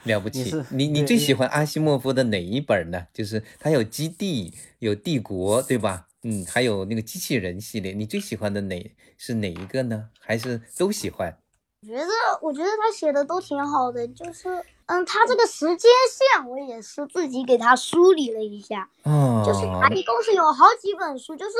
[0.03, 0.89] 了不起你。
[0.89, 3.07] 你最喜欢阿西莫夫的哪一本呢？
[3.15, 6.09] 就是他有基地，有帝国，对吧？
[6.23, 10.11] 嗯，还有那个机器人系列，你最喜欢的哪是哪一个呢？
[10.19, 11.39] 还是都喜欢？
[11.83, 12.11] 我觉得，
[12.43, 21.53] 我觉得他写的都挺好的，就是，嗯，他这个时间线我也是自己给他梳理了一下，哦，就是他一共是有好几本书，就是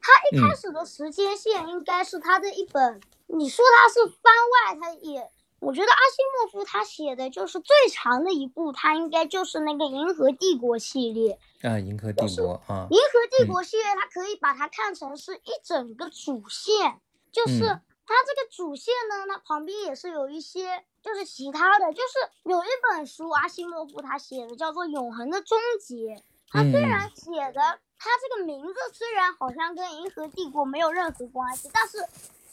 [0.00, 5.28] 他一开嗯始的时间线应该是他的一本，你说他是番外，他也，
[5.64, 17.00] 我觉得阿西莫夫他写的就是最长的一部，他应该就是那个《银河帝国》系列，啊，银河帝国啊，银河帝国系列，它可以把它看成是一整个主线，
[17.32, 25.94] 就是嗯它这个主线呢，它旁边也是有一些就是其他的，就是有一本书阿西莫夫他写的叫做《永恒的终结》，
[26.50, 27.60] 他虽然写的
[27.98, 31.96] 他这个名字虽然好像跟银河帝国没有任何关系，但是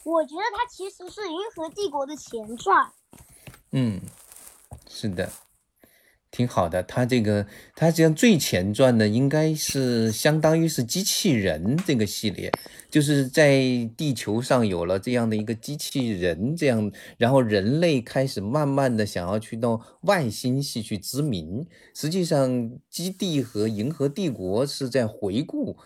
[0.05, 2.89] 我觉得它其实是银河帝国的前传。
[3.73, 4.01] 嗯，
[4.89, 5.31] 是的，
[6.29, 6.83] 挺好的。
[6.83, 12.51] 他这个，他这样最前传的应该是相当于是机器人这个系列，
[12.89, 13.61] 就是在
[13.95, 21.65] 地球上有了这样的一个机器人，这样，然后人类开始慢慢的想要去到外星系去殖民。
[21.93, 25.77] 实际上，基地和银河帝国是在回顾。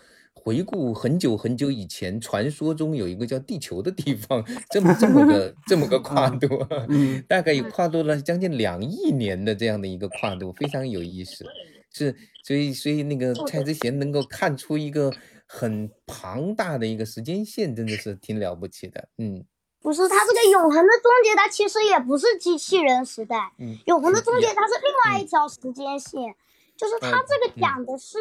[0.46, 6.46] 回顾很久很久以前，传说中有一个叫地球的地方，这么这么个这么个跨度，
[6.88, 7.20] 嗯。
[7.28, 11.44] 大概有跨度了将近两亿年的这样的一个跨度，非常有意思。
[11.92, 15.12] 是，所以所以那个蔡之贤能够看出一个
[15.48, 19.08] 很庞大的一个时间线，真的是挺了不起的。
[19.18, 19.44] 嗯。
[19.80, 26.36] 不是，它这个永恒的终结，它其实也不是机器人时代，嗯，永恒的终结也它是另外一条时间线，
[26.76, 27.60] 就是它呃这个嗯。
[27.60, 28.18] 讲的是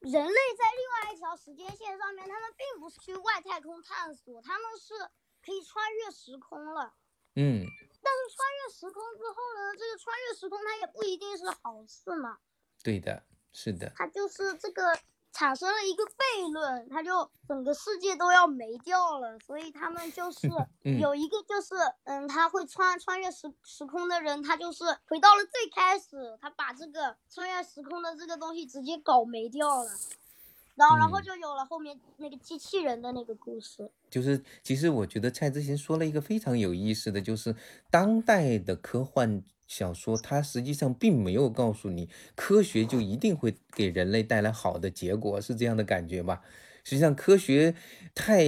[0.00, 4.94] 人类在另外一条时间线上面，他们并不是去外太空探索，他们是
[5.44, 6.94] 可以穿越时空了。
[7.36, 7.64] 嗯
[8.02, 12.38] 但是穿越时空之后呢，这个穿越时空它也不一定是好事嘛，
[12.82, 14.98] 对的，是的，它就是这个
[15.32, 20.48] 产生了一个悖论，它就整个世界都要没掉了，所以他们就 是。
[20.84, 29.90] 嗯有一个就是嗯，他会穿穿越时时空的人，他就是回到了最开始，他把这个穿越时空的这个东西直接搞没掉了，
[30.74, 31.22] 然后然后嗯。
[31.22, 33.90] 就有了后面那个机器人的那个故事。
[34.10, 37.54] 就是其实我觉得蔡之贤说了一个非常有意思的，就是
[37.90, 46.40] 当代的科幻小说，它实际上并没有告诉你科学就一定会给人类带来好的结果，是这样的感觉吧？
[46.82, 47.76] 实际上，科学
[48.12, 48.44] 太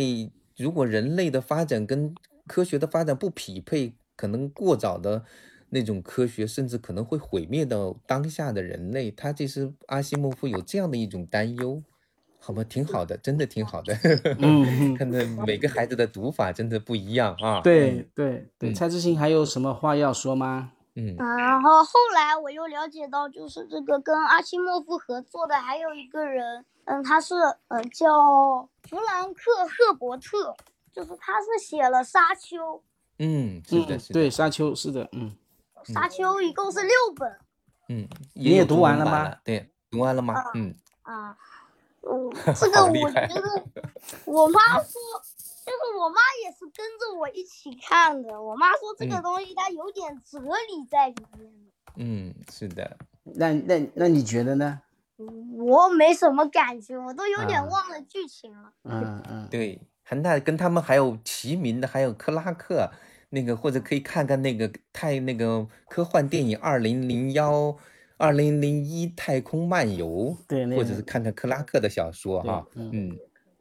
[0.57, 2.13] 如果人类的发展跟
[2.49, 5.25] 科学的发展不匹配，可能过早的
[5.71, 9.09] 那种科学，甚至可能会毁灭到当下的人类。
[9.13, 11.81] 他这是阿西莫夫有这样的一种担忧。
[12.41, 13.97] 好吧，挺好的，真的挺好的。
[14.43, 17.61] 嗯看到每个孩子的读法真的不一样啊。
[17.61, 20.73] 对对对，嗯蔡志新还有什么话要说吗？
[20.95, 27.35] 嗯，嗯，然后后来我又了解到，就是这个跟阿西莫夫合作的还有一个人，嗯，他是
[27.69, 30.55] 呃叫弗兰克·赫伯特，
[30.93, 32.59] 就是他是写了《沙丘》，
[33.19, 35.35] 嗯，是的，嗯，是的，对，沙丘是的，嗯，
[35.93, 37.39] 《沙丘》一共是六本
[37.89, 39.35] 嗯，你也读完了吗？
[39.45, 40.35] 对，读完了吗？
[40.35, 41.37] 啊嗯，啊。
[42.05, 42.29] 嗯，
[42.59, 43.65] 这个我觉得，
[44.25, 45.01] 我妈说，
[45.65, 48.43] 就是我妈也是跟着我一起看的。
[48.43, 51.53] 我妈说这个嗯东西它有点哲理在里面。
[51.97, 54.81] 嗯，是的，那那那你觉得呢？
[55.57, 58.73] 我没什么感觉，我都有点啊忘了剧情了。
[58.83, 62.91] 嗯 嗯，对，韩大跟他们还有齐名的，还有克拉克，
[63.31, 67.77] 那个或者可以看看那个太那个科幻电影《二零零幺
[68.17, 70.07] 二零零一太空漫游》，
[70.49, 73.19] 对那个或者是看看克拉克的小说对哈，嗯嗯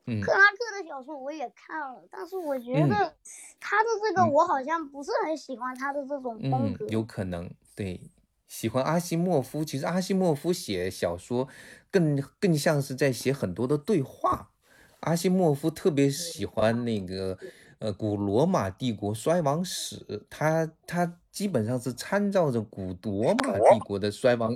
[0.07, 3.15] 嗯克拉克的小说我也看了，但是我觉嗯得
[3.59, 8.01] 他的这个嗯我好像不是很喜欢他的这种风嗯格。，有可能对。
[8.47, 11.47] 喜欢阿西莫夫，其实阿西莫夫写小说
[11.89, 14.51] 更更像是在写很多的对话。
[14.99, 17.37] 阿西莫夫特别喜欢那个
[17.79, 24.53] 呃古罗马帝国衰亡史，他他基本上是参照着古罗马帝国的衰亡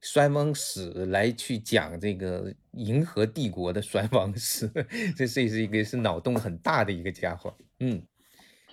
[0.00, 4.68] 衰亡史来去讲这个银河帝国的衰亡史，
[5.16, 8.02] 这这是一个是脑洞很大的一个家伙，嗯，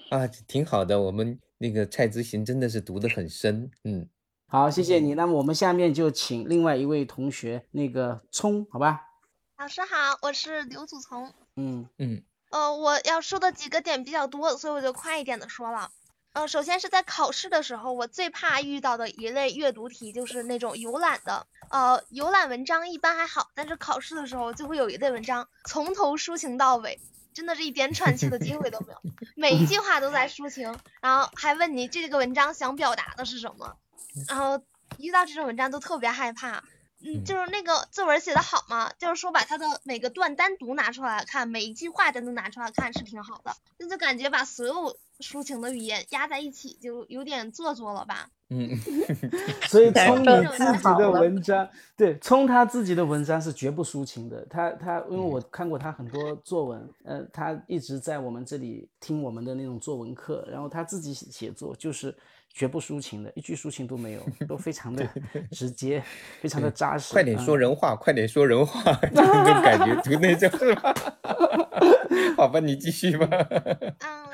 [0.10, 4.08] 啊，挺好的，我们那个蔡之行真的是读得很深，嗯，
[4.48, 5.16] 好，谢谢你。
[5.16, 9.02] 那么我们下面就请另外一位同学那个聪，好吧？
[9.58, 11.34] 老师好，我是刘祖聪。
[11.56, 15.90] 嗯嗯，呃，我要说的几个点比较多，所以我就快一点的说了。
[16.36, 21.48] 呃，首先是在考试的时候，我最怕遇到的一类阅读题就是那种游览的。
[21.70, 27.00] 呃，游览文章一般还好，但是考试的时候就会有一类文章从头抒情到尾，
[27.34, 29.02] 真的是一点喘气的机会都没有，
[29.38, 33.78] 每一句话都在抒情，然后还问你这个文章想表达的是什么，
[34.28, 34.62] 然后
[34.98, 36.62] 遇到这种文章都特别害怕。
[37.06, 48.30] 嗯，就是那个作文写的好嘛，就是说把他的每个段单独拿出来看，每一句话单独拿出来看是挺好的，那就感觉把所有抒情的语言压在一起，就有点做作了吧。
[48.50, 48.70] 嗯，
[49.68, 54.46] 所以冲你自己的文章，对，冲他自己的文章是绝不抒情的。
[54.48, 62.16] 他他，因为我看过他很多作文，呃，他一直在我们这里听我们的那种作文课，然后他自己写作就是
[62.56, 65.06] 绝不抒情的，一句抒情都没有，都非常的
[65.52, 66.02] 直接，
[66.40, 67.12] 非常的扎实。
[67.12, 68.82] 快点说人话，快点说人话，
[69.14, 70.96] 就那种感觉，读那种是吧？
[72.38, 73.28] 好吧，你继续吧。
[74.00, 74.30] 嗯，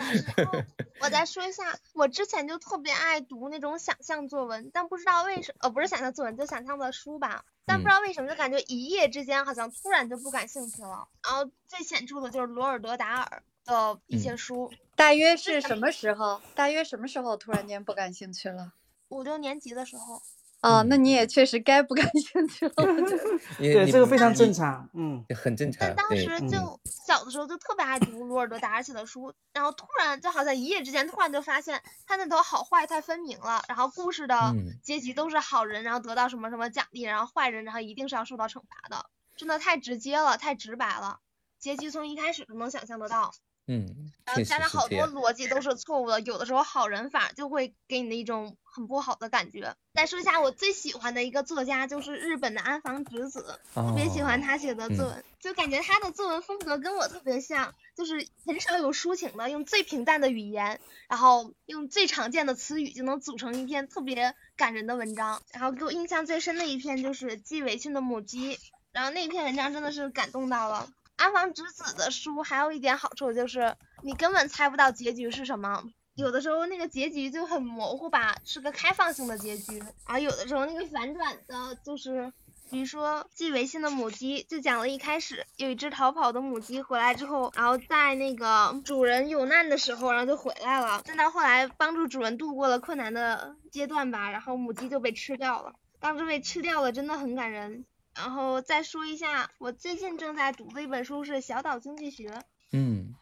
[1.01, 7.43] 我再说一下，我之前就特别爱读那种想象作文，但不知道为什，呃，不是想象作文，就想象的书吧。
[7.65, 11.07] 但不知道为什么，就感觉一夜之间好像突然就不感兴趣了。
[11.23, 14.71] 然后最显著的就是罗尔德·达尔的一些书。
[15.01, 16.39] 大约是什么时候？
[16.53, 18.73] 大约什么时候突然间不感兴趣了？
[19.09, 20.21] 五六年级的时候。
[20.61, 22.73] 哦，那你也确实该不感兴趣了。
[23.57, 25.79] 对，这个非常正常，嗯，很正常。
[25.87, 41.21] 但当时就小的时候就特别爱读罗尔德·达尔写的书，然后突然就好像一夜之间突然就发现他那头好坏太分明了，然后故事的结局都是好人，然后得到什么什么奖励，然后坏人然后一定是要受到惩罚的，真的太直接了，太直白了，
[41.57, 43.33] 结局从一开始就能想象得到。
[43.71, 49.73] 嗯，然后加上好多逻辑都是错误的，有的时候好人反而就会给你的一种很不好的感觉。
[49.93, 65.41] 再说一下我最喜欢的一个作家，就是日本的安房直子，特别喜欢他写的作文，就感觉他的作文风格跟我特别像，就是很少有抒情的，用最平淡的语言，然后用最常见的词语就能组成一篇特别感人的文章。
[65.53, 68.59] 然后给我印象最深的一篇就是纪伟训的母鸡，
[68.91, 70.89] 然后那篇文章真的是感动到了。
[71.21, 75.83] 安房直子的书还有一点好处就是，你根本猜不到结局是什么，
[76.15, 82.33] 有的时候那个结局就很模糊吧，是个开放性的结局，而有的时候那个反转的，就是
[82.71, 97.85] 比如说寄维信的母鸡，就讲了一开始有一只逃跑的母鸡回来之后，然后在那个主人有难的时候，然后就回来了，但到后来帮助主人度过了困难的阶段吧，然后母鸡就被吃掉了，当时被吃掉了，真的很感人。
[98.15, 102.29] 然后再说一下，我最近正在读的一本书是《小岛经济学》。
[102.73, 103.15] 嗯，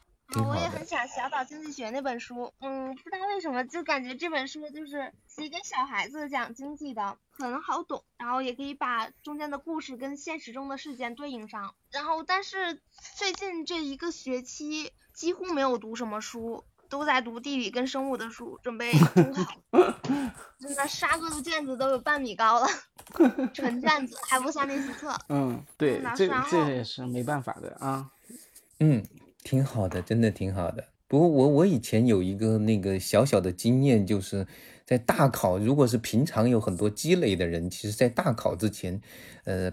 [0.48, 2.54] 我也很想《小岛经济学》那本书。
[2.60, 11.76] 嗯，不知道为什么，就感觉这本书就是写给小孩子讲经济的，很好懂，然后也可以把中间的故事跟现实中的事件对应上。
[11.92, 12.82] 然后，但是
[13.16, 16.66] 最近这一个学期几乎没有读什么书。
[16.90, 19.46] 都在读地理跟生物的书，准备中考。
[20.60, 22.68] 真的，杀过的卷子都有半米高了，
[23.54, 25.16] 纯 卷子还不算练习册。
[25.30, 28.10] 嗯，对，这这也是没办法的啊。
[28.80, 29.02] 嗯，
[29.44, 30.86] 挺好的，真的挺好的。
[31.08, 34.46] 不过我我以前有一个那个小小的经验，就是
[34.86, 39.02] 在大考，如果是平常有很多积累的人，其实在大考之前，
[39.46, 39.72] 呃，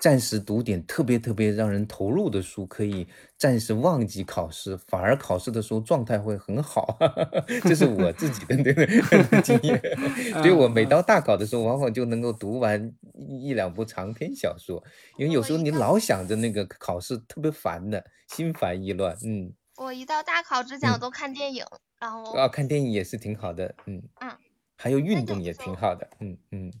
[0.00, 6.96] 暂时读点特别特别让人投入的书，可以暂时忘记考试，反而考试的时候状态会很好。
[7.64, 8.86] 这是我自己的那个
[9.42, 9.78] 经验，
[10.42, 14.82] 所以我每到大考的时候，往往就能够读完一两部长篇小说，
[15.18, 19.14] 因为有时候你老想着那个考试，特别烦的，心烦意乱。
[19.22, 19.52] 嗯。
[19.76, 21.62] 我一到大考之前，我都看电影，
[22.00, 24.30] 然后啊，看电影也是挺好的，嗯嗯，
[24.76, 26.72] 还有运动也挺好的，嗯嗯。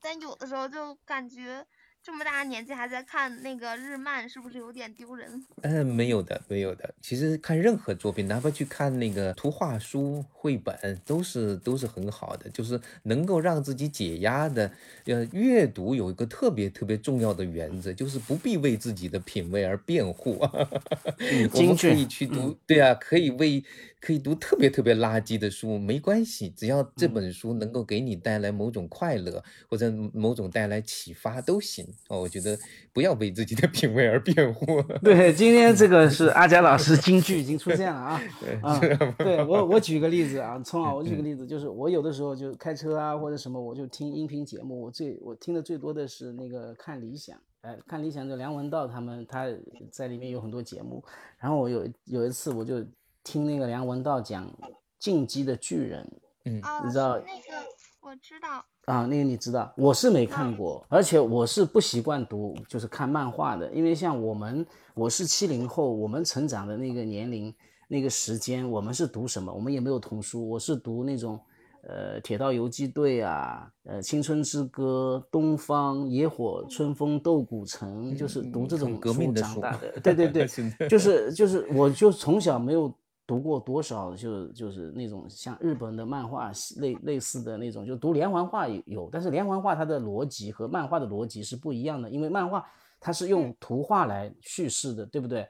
[0.00, 1.64] 但有的时候就感觉。
[2.06, 5.44] 这么大年纪还在看那个日漫，是不是有点丢人？
[5.62, 6.94] 嗯，没有的，没有的。
[7.02, 14.70] 其实看任何作品，哪怕去看那个图画书、绘本，都是都是很好的，就是能够让自己解压的。
[15.06, 20.38] 呃，阅读有一个特别特别重要的原则，就是不必为自己的品味而辩护。
[21.54, 23.64] 我们可以去读，对啊，可以为
[24.00, 31.84] 可以读特别特别垃圾的书，没关系，只要这本书能够给你带来某种快乐或者某种带来启发都行。
[32.08, 32.58] 哦，我觉得
[32.92, 34.82] 不要为自己的品味而辩护。
[35.02, 38.22] 对，今天这个是 阿佳老师金句已经出现了啊
[38.62, 38.80] 啊！
[39.18, 49.46] 对我我举个例子啊，聪啊，我举个例子，就是我有的时候就开车啊或者什么，我就听音频节目，我最我听的最多的是那个看理想，哎，看理想的梁文道他们他
[49.90, 51.04] 在里面有很多节目，
[51.38, 52.84] 然后我有有一次我就
[53.24, 54.46] 听那个梁文道讲
[54.98, 56.02] 《进击的巨人》，
[56.44, 57.66] 嗯，你知道那个
[58.00, 58.64] 我知道。
[58.86, 64.64] 啊，那个你知道，我是没看过，而且我是不习惯读，就是看漫画的，因为像我们，
[64.94, 67.52] 我是七零后，我们成长的那个年龄、
[67.88, 69.52] 那个时间，我们是读什么？
[69.52, 71.40] 我们也没有童书，我是读那种，
[71.82, 79.92] 呃，铁道游击队啊，呃，青春之歌、东方野火、春风斗古城，就是读这种书长大的。
[80.00, 80.46] 对对对，
[80.88, 82.94] 就是就是，我就从小没有。
[83.26, 92.64] 读过多少就就是那种像日本的漫画类类似的那种，就读连环画有，但是连环画它的逻辑和漫画的逻辑是不一样的，因为漫画
[93.00, 95.48] 它是用图画来叙事的，对不对？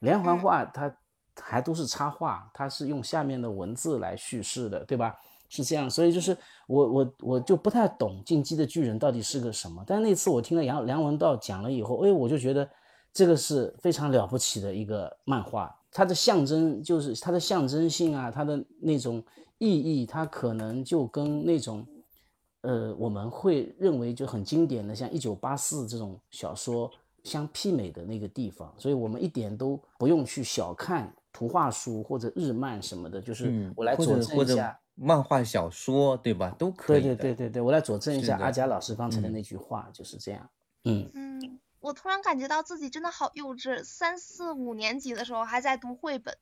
[0.00, 0.94] 连环画它
[1.40, 5.16] 还都是插画，它是用下面的文字来叙事的，对吧？
[5.48, 6.36] 是这样，所以就是
[6.66, 12.68] 我我我就不太懂《进击的巨人》到底是个什么，但那次我听了杨梁文道讲了以后，哎，我就觉得
[13.14, 15.74] 这个是非常了不起的一个漫画。
[15.90, 19.22] 它的象征就是它的象征性啊，它的那种
[19.58, 21.86] 意义，它可能就跟那种，
[22.60, 26.90] 呃，我们会认为就很经典的像《一九八四》这种小说
[27.24, 36.54] 相媲美的那个地方，所以我们一点都不用去小看图画书或者日漫什么的，就是我来佐证一下漫画小说，对吧？
[36.58, 37.02] 都可以。
[37.02, 40.50] 对对对对对，我来佐证一下阿佳老师刚才的那句话，就是这样。
[40.84, 41.58] 嗯嗯。
[41.80, 46.36] 我突然感觉到自己真的好幼稚，三四五年级的时候还在读绘本，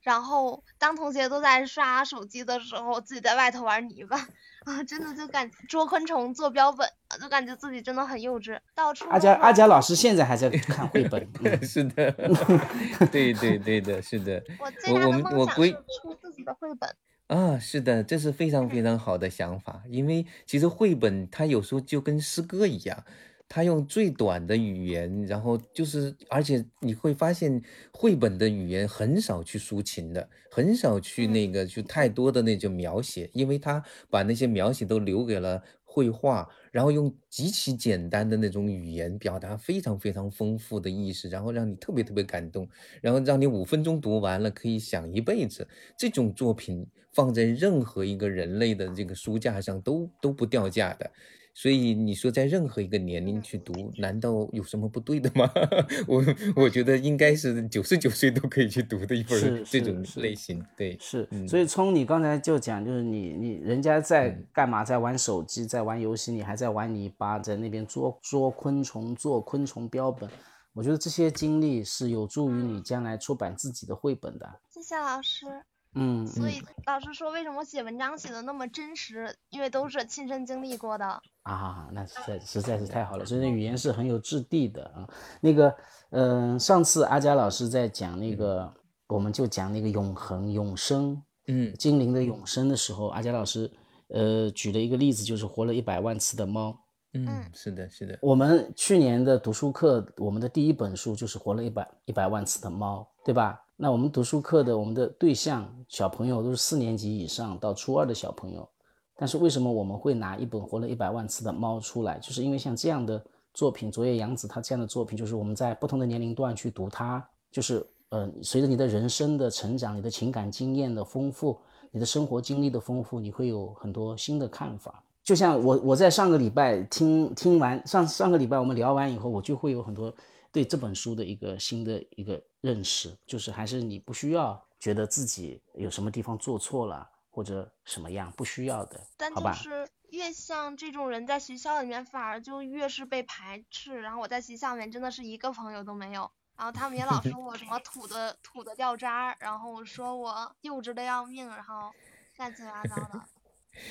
[0.00, 4.16] 然后当同学都在刷手机的时候，自己在外头玩泥巴
[4.64, 6.88] 啊，真的就感捉昆虫、做标本，
[7.20, 8.58] 就感觉自己真的很幼稚。
[8.74, 11.28] 到初阿佳阿佳老师现在还在看绘本，
[11.66, 12.12] 是的，
[13.10, 14.42] 对对对的，是的。
[14.60, 16.94] 我最大的梦想是出自己的绘本
[17.26, 23.04] 啊，是的，这是非常非常好的想法，因为其实绘本它有时候就跟诗歌一样。
[23.48, 42.68] 他用最短的语言，然后就是，而且你会发现，绘本的语言很少去抒情的，很少去那个就太多的那种描写，因为他把那些描写都留给了绘画，然后用极其简单的那种语言表达非常非常丰富的意思，然后让你特别特别感动，
[43.00, 45.66] 然后让你五分钟读完了可以想一辈子。
[45.96, 51.10] 这种作品放在任何一个人类的这个书架上都都不掉价的。
[51.58, 55.50] 所以你说在任何一个年龄去读，难道有什么不对的吗？
[56.06, 56.22] 我
[56.54, 60.62] 我觉得应该是九十九岁都可以去读的一 本这种类型。
[60.76, 61.26] 对，是。
[61.48, 70.28] 所以从你刚才就讲，就是你你人家在干嘛，在玩手机，在玩游戏，你还在玩泥巴，在那边捉捉昆虫，做昆虫标本。
[70.74, 74.60] 我觉得这些经历是有助于你将来出版自己的绘本的。
[74.68, 75.46] 谢谢老师。
[75.94, 79.34] 嗯，所以老师说为什么写文章写的那么真实？
[79.48, 83.24] 因为都是亲身经历过的啊，那实在实在是太好了。
[83.24, 85.08] 所以语言是很有质地的啊。
[85.40, 85.74] 那个，
[86.10, 88.72] 嗯，上次阿佳老师在讲那个，
[89.06, 93.70] 我们就讲那个永恒、永生，嗯，精灵的永生的时候，阿佳老师，
[94.08, 96.76] 呃，举了一个例子，就是活了一百万次的猫。
[97.12, 98.18] 嗯，是的，是的。
[98.20, 103.62] 我们去年的读书课，我们的第一本书就是活了一百一百万次的猫，对吧？
[103.76, 108.68] 那我们读书课的我们的对象小朋友都是四年级以上到初二的小朋友，
[109.16, 112.18] 但是为什么我们会拿一本活了一百万次的猫出来？
[112.18, 121.58] 就是因为像这样的作品，佐野洋子他这样的作品，就是我们在不同的年龄段去读它，就是呃，随着你的人生的成长，你的情感经验的丰富，
[121.90, 125.02] 你的生活经历的丰富，你会有很多新的看法。
[125.24, 130.12] 就像我我在上个礼拜听听完上上个礼拜我们聊完以后，我就会有很多。
[130.52, 137.06] 对这本书的一个新的一个认识，就是还是你不需要觉得自己有什么地方做错了
[137.36, 144.00] 或者什么样，不需要的，但就是越像这种人在学校里面，反而就越是被排斥。
[144.00, 151.92] 然后我在学校里面真的是一个朋友都没有，然后他们也老说我什么土的土的掉渣，然后说我幼稚的要命，然后
[152.38, 153.20] 乱七八糟的。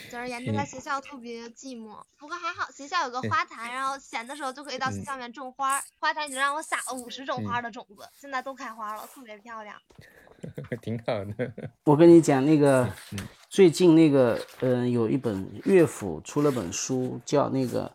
[0.09, 2.03] 总而言之，在学校特别寂寞。
[2.17, 5.79] 不过还好，学校有个花坛，然后闲的时候就可以到学校里面种花。
[5.99, 9.79] 花坛已经让我撒了五十种花的种子，现在都开花了，特别漂亮。
[10.81, 11.51] 挺好的。
[11.83, 12.87] 我跟你讲，那个
[13.49, 17.87] 最近那个，嗯，有一本乐府出了本书，叫那个《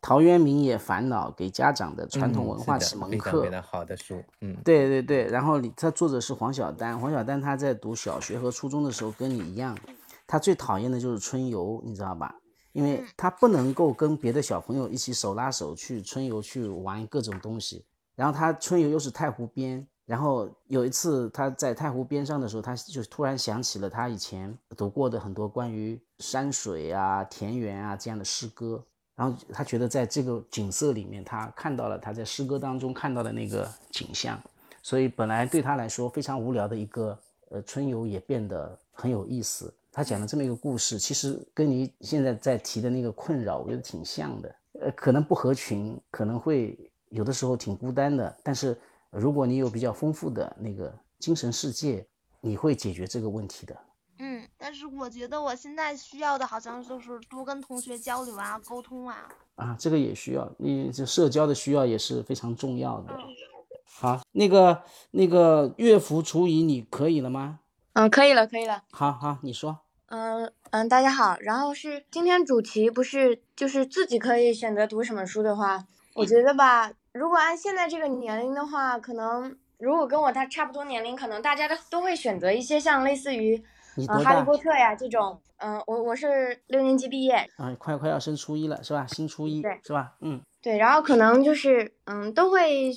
[0.00, 4.22] 陶渊明也烦恼给家长的传统文化启蒙课》，非常好的书。
[4.40, 5.26] 嗯，对对对。
[5.26, 9.76] 然后他作者是黄晓丹，黄晓丹他在读小学和初中的时候跟你一样。
[10.26, 12.34] 他最讨厌的就是春游，你知道吧？
[12.72, 17.84] 因为他不能够跟别的小朋友一起手拉手去春游去玩各种东西。
[18.14, 28.84] 然后他春游又是太湖边，然后有一次他在太湖边上的时候，他就突然想起了他以前读过的很多关于山水啊、田园啊这样的诗歌。
[29.14, 34.36] 然后他觉得在这个景色里面，他看到了他在诗歌当中看到的那个景象，
[34.82, 37.16] 所以本来对他来说非常无聊的一个
[37.50, 39.72] 呃春游也变得很有意思。
[39.92, 44.56] 他讲了这么一个故事，其实跟你现在在提的那个困扰，我觉得挺像的。
[44.80, 46.76] 呃，可能不合群，可能会
[47.10, 48.76] 有的时候挺孤单的，但是
[49.10, 52.06] 如果你有比较丰富的那个精神世界，
[52.40, 53.76] 你会解决这个问题的。
[54.18, 59.28] 嗯，但是我觉得我现在需要的好像就是多跟同学交流啊，沟通啊。
[59.56, 63.16] 啊，这个也需要，你这社交的需要也是非常重要的。
[63.84, 67.60] 好，那个那个乐福除以你可以了吗？
[67.94, 68.84] 嗯，可以了，可以了。
[68.92, 69.80] 好好，你说。
[70.06, 71.36] 嗯嗯，大家好。
[71.40, 83.62] 然后是今天主题不是就是自己可以选择读什么书的话，我觉得吧，如果按现在这个年龄的话，可能如果跟我他差不多年龄，可能大家都都会选择一些像类似于。
[84.08, 89.04] 呃，哈利波特呀，这种，嗯，我我是六年级毕业，啊，快快要升初一了，是吧？
[89.08, 90.14] 新初一，对，是吧？
[90.20, 92.92] 嗯，对，然后可能就是，嗯，都会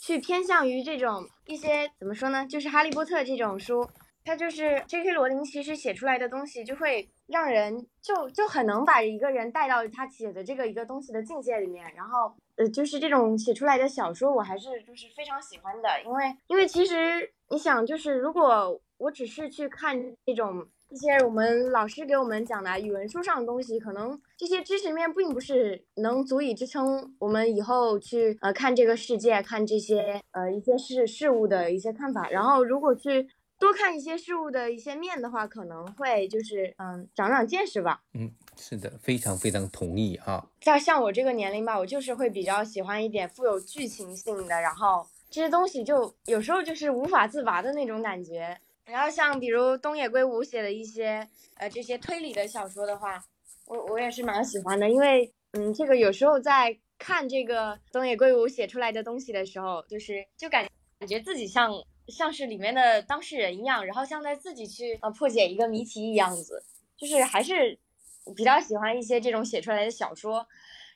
[0.00, 2.46] 去偏向于这种一些怎么说呢？
[2.46, 3.86] 就是哈利波特这种书，
[4.24, 5.10] 它就是 J.K.
[5.10, 18.80] 罗琳其实写出来的东西，就会让人就就很能把一个人带到他写的这个一个东西的境界里面，然后，呃，就是这种写出来的小说，我还是就是非常喜欢的，因为因为其实你想，就是如果。
[18.98, 19.96] 我只是去看
[20.26, 32.28] 这种一些我们老师给我们讲的语文书上的东西，可能这些知识面并不是能足以支撑我们以后去呃看这个世界、看这些呃一些事事物的一些看法。
[32.28, 38.02] 然后如果去多看一些事物的一些面的话，可能会就是嗯长长见识吧。
[38.14, 40.44] 嗯，是的，非常非常同意哈。
[40.60, 48.58] 像像我这个年龄吧，我就是会比较喜欢一点富有剧情性的，然后这些东西就有时候就是无法自拔的那种感觉。
[48.84, 53.22] 然后像比如东野圭吾写的一些呃这些推理的小说的话，
[53.66, 60.66] 我我也是蛮喜欢的，因为嗯这个有时候在看这个东野圭吾写出来的东西的时候，就是就感
[60.98, 61.70] 感觉自己像
[62.08, 66.64] 像是里面的当事人一样，然后像在自己去呃破解一个谜题一样子，
[66.96, 67.78] 就是还是
[68.34, 70.46] 比较喜欢一些这种写出来的小说，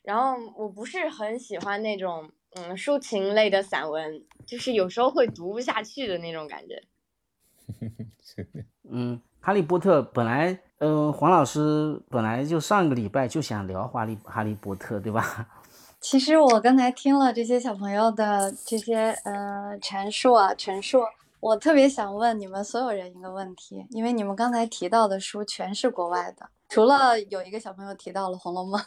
[0.03, 6.83] 然后我不是很喜欢那种嗯抒情类的散文，就是有时候会读不下去的那种感觉。
[8.91, 15.49] 嗯，哈利波特本来，嗯，黄老师本来就上个礼拜就想聊哈利哈利波特，对吧？
[16.01, 21.01] 其实我刚才听了这些小朋友的这些呃陈述啊陈述，
[21.39, 28.81] 我特别想问你们所有人一个问题，因为你们刚才提到的书全是国外的，除了有一个小朋友提到了《红楼梦》。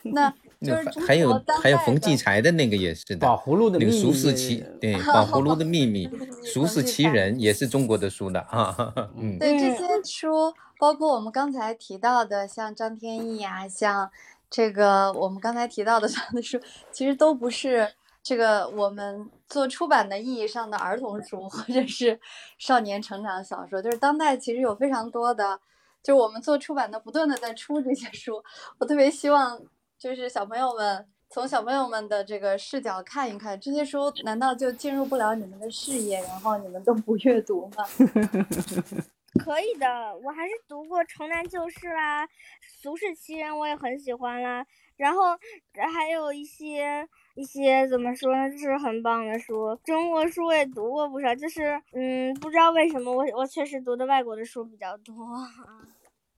[0.14, 6.08] 那就是还有还有冯骥才的那个也是的，宝葫芦的那个俗世奇 对宝葫芦的秘密，
[6.46, 8.76] 俗世奇人也是中国的书的啊，
[9.16, 14.08] 嗯，对这些书，包括我们刚才提到的像张天翼啊，像
[14.48, 16.60] 这个我们刚才提到的这样的书，
[16.92, 17.90] 其实都不是
[18.22, 22.20] 这个我们做出版的意义上的儿童书或者是
[22.56, 25.58] 少年成长小说，就是当代其实有非常多的，
[26.02, 28.42] 就是我们做出版的不断的在出这些书，
[28.78, 29.60] 我特别希望。
[29.98, 37.84] 就是小朋友们从小朋友们的这个视角看一看这些书，难道就进入不了你们的视野，然后你们都不阅读吗？
[39.44, 42.24] 可以的，我还是读过《城南旧事》啦，
[42.80, 44.64] 《俗世奇人》我也很喜欢啦。
[44.96, 45.36] 然后
[45.92, 47.08] 还有一些
[47.38, 49.78] 一些怎么说呢，就是很棒的书。
[49.84, 55.14] 中国书我也读过不少，就是嗯，不知道为什么我我确实读的外国的书比较多。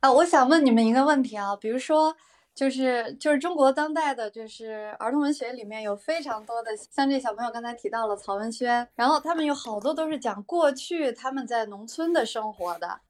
[0.00, 2.14] 啊，我想问你们一个问题啊，比如说。
[2.52, 13.00] 就是就是中国当代的，就是儿童文学里面有非常多的，像这小朋友刚才提到了曹文轩，然后他们有好多都是讲过去他们在农村的生活的，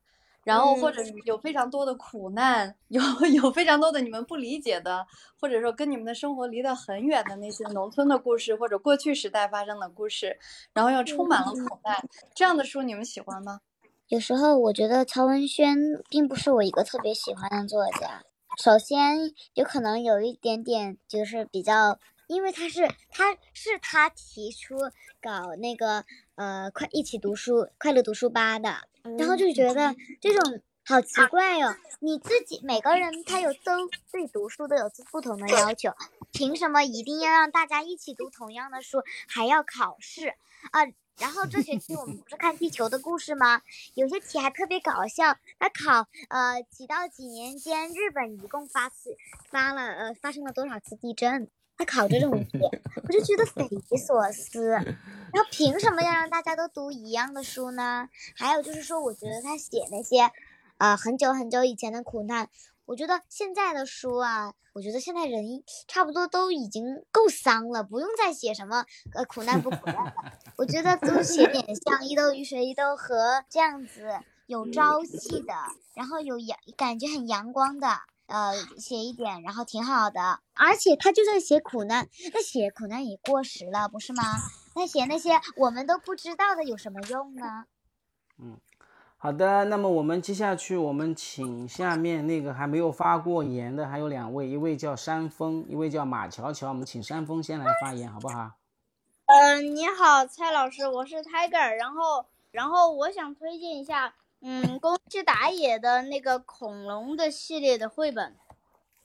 [0.45, 3.01] 然后或者有非常多的苦难，有
[3.35, 5.07] 有非常多的你们不理解的，
[5.39, 10.39] 或者说跟你们的生活离得很远的那些农村的故事，或者过去时代发生的故事，
[10.73, 11.97] 然后又充满了苦难，
[12.35, 13.61] 这样的书你们喜欢吗？
[14.09, 15.77] 有时候我觉得曹文轩
[16.09, 18.23] 并不是我一个特别喜欢的作家。
[18.59, 24.77] 首先，有可能有一点点就是比较，因为他是他是他提出
[25.23, 26.05] 搞那个
[26.41, 28.75] 呃快一起读书快乐读书吧的，
[29.19, 35.93] 然后就觉得 这种好奇怪哦，你自己每个人他有都对读书都有不同的要求，
[36.33, 40.29] 凭什么一定要让大家一起读同样的书，还要考试
[40.71, 40.81] 啊？
[41.19, 43.61] 然后这学期我们不是看地球的故事吗？
[43.93, 49.15] 有些题还特别搞笑，他考呃几到几年间日本一共发次
[49.51, 51.51] 发了呃发生了多少次地震？
[51.81, 52.59] 他考这种 题，
[53.03, 54.69] 我就觉得匪夷所思。
[54.69, 58.07] 然后凭什么要让大家都读一样的书呢？
[58.37, 60.31] 还有就是说，我觉得他写那些
[60.77, 62.51] 呃很久很久以前的苦难。
[62.85, 70.13] 我觉得现在的书啊，我觉得现在人差不多都已经够丧了，不用再写什么呃苦难不苦难了。
[70.57, 75.55] 我觉得多写点像一豆鱼水一豆河这样子有朝气的，
[75.95, 77.89] 然后有阳感觉很阳光的，
[78.31, 80.41] 呃，写一点，然后挺好的。
[80.55, 84.23] 而且他就算写苦难，那写苦难也过时了，不是吗？
[84.75, 87.67] 那写那些我们都不知道的有什么用呢？
[88.39, 88.57] 嗯。
[89.23, 96.71] 好的，那么我们接下去，我们请下面那个还没有发过言的，还有两位，一位叫山峰，一位叫马乔乔。
[96.71, 98.53] 我们请山峰先来发言，好不好？
[99.27, 108.37] 嗯，你好，蔡老师，我是 Tiger，然后，然后我想推荐一下，嗯，宫西达也的那个恐龙的系列的绘本。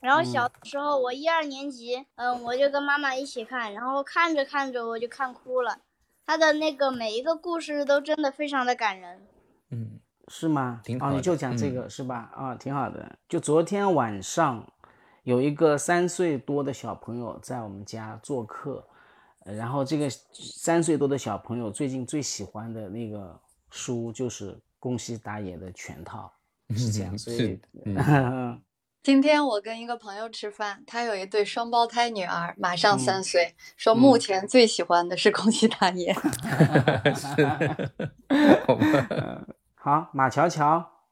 [0.00, 5.78] 然后小的时候，我一二年级，嗯，我就跟妈妈一起看，然后看着看着我就看哭了。
[6.24, 9.26] 他的那个每一个故事都真的非常的感人。
[9.70, 10.00] 嗯。
[10.28, 10.80] 是吗？
[10.82, 12.32] 挺好、哦，你就讲这个是吧？
[12.34, 13.16] 啊，挺好的。
[13.28, 14.68] 就昨天晚上，
[15.22, 18.84] 有一个三岁多的小朋友在我们家做客，
[19.44, 26.32] 然后这个三岁多的小朋友最近最喜欢的那个书就是宫西达也的全套，
[26.76, 27.16] 是这样。
[27.18, 27.60] 所以，
[29.02, 36.12] 今天我跟一个朋友吃饭，他有一对双胞胎女儿，马上三岁，说目前最喜欢的是宫西达也。
[39.74, 41.04] 好，马乔乔，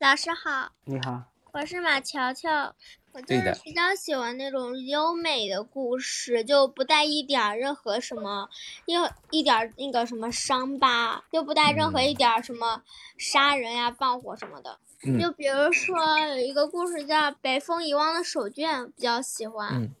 [0.00, 1.22] 老师好，你好，
[1.52, 2.74] 我是马乔乔，
[3.12, 8.48] 我就是比较喜欢那种优美的故事，就不带一点任何什么
[8.84, 8.94] 一
[9.30, 12.82] 一点那个什么伤疤，就不带任何一点什么
[13.16, 14.78] 杀人呀、放火什么的。
[15.20, 19.68] 就比如说有一个故事叫《北风遗忘的手绢》，比较喜欢。
[19.72, 19.94] 嗯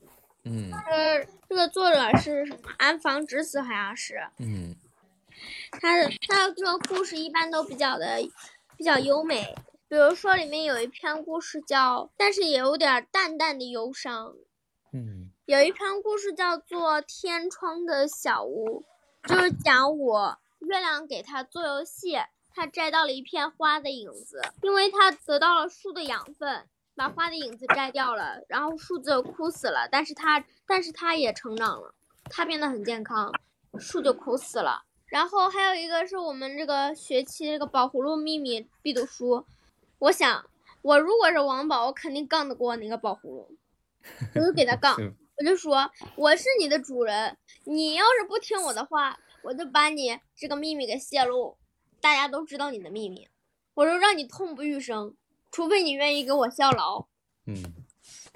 [0.44, 2.70] 嗯，呃这个作者是什么？
[2.78, 4.20] 安房直子好像是。
[4.38, 4.76] 嗯。
[5.70, 8.18] 他的他的这个故事一般都比较的
[8.76, 9.54] 比较优美，
[9.88, 14.34] 比如说里面有一篇故事叫，但是也有点淡淡的忧伤。
[14.92, 18.84] 嗯，有一篇故事叫做《天窗的小屋》，
[19.28, 22.18] 就是讲我月亮给他做游戏，
[22.54, 33.32] 他摘到了一片花的影子，因为他得到了树的养分，把花的影子摘掉了，然后树就枯死了，但是他但是他也成长了，它变得很健康，
[33.78, 34.82] 树就枯死了。
[35.06, 39.46] 然后还有一个是我们这个学期这个宝葫芦秘密必读书，
[39.98, 40.48] 我想
[40.82, 43.56] 我如果是王宝，我肯定杠得过那个宝葫芦，
[44.34, 44.96] 我就给他 杠，
[45.36, 51.56] 我就说我是你的主人，你要是不听我的话，我就把你这个秘密给泄露，
[52.00, 53.28] 大家都知道你的秘密，
[53.74, 55.14] 我就让你痛不欲生，
[55.50, 57.06] 除非你愿意给我效劳。
[57.46, 57.74] 嗯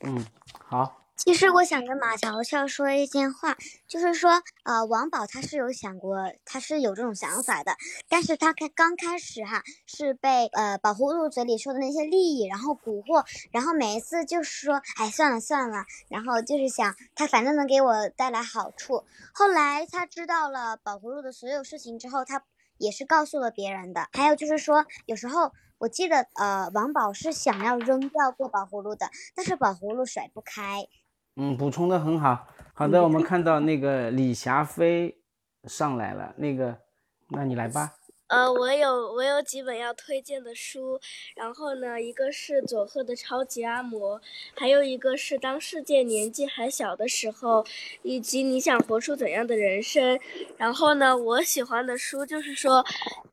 [0.03, 0.27] 嗯，
[0.59, 1.02] 好。
[1.15, 3.57] 其实我想跟马乔乔说一件话，
[3.87, 7.77] 就是说，呃，王宝他是有想过，他是有这种想法的，
[8.09, 19.05] 但是他开刚开始哈是被呃宝葫芦嘴里说的那些利益然后蛊惑，然后每一次就是说，哎，算了算了，然后就是想他反正能给我带来好处。
[19.33, 22.43] 后来他知道了宝葫芦的所有事情之后，他
[22.79, 24.09] 也是告诉了别人的。
[24.13, 30.89] 还有就是说，有时候我记得呃王宝是想要扔掉过宝葫芦的，但是宝葫芦甩不开。
[31.37, 32.47] 嗯，补充的很好。
[32.75, 35.17] 好的，我们看到那个李霞飞
[35.65, 36.77] 上来了，那个，
[37.29, 37.93] 那你来吧。
[38.33, 40.99] 呃，我有我有几本要推荐的书，
[41.37, 44.19] 然后呢，一个是佐贺的超级阿嬷，
[44.55, 47.63] 还有一个是当世界年纪还小的时候，
[48.01, 50.19] 以及你想活出怎样的人生。
[50.57, 52.83] 然后呢，我喜欢的书就是说，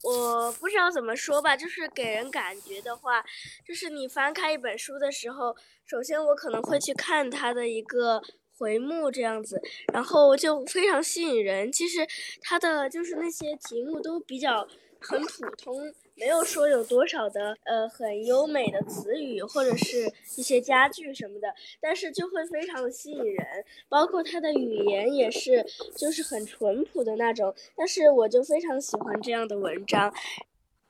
[0.03, 3.23] 我不知道怎么说吧，就是给人感觉的话，
[3.65, 8.21] 就是你翻开一本书的时候，首先我可能会去看它的一个。
[8.59, 9.61] 回目这样子，
[9.93, 11.71] 然后就非常吸引人。
[11.71, 12.05] 其实
[12.41, 14.67] 它的就是那些题目都比较
[14.99, 21.47] 很普通，没有说有多少的呃很优美的词语或者是一些家具什么的，
[21.79, 23.45] 但是就会非常的吸引人。
[23.87, 30.13] 包括它的语言也是就是很淳朴的那种，但是我就非常喜欢这样的文章。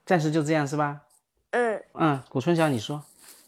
[0.05, 1.01] 暂时就这样是吧？
[1.51, 3.03] 嗯嗯，古春晓你说。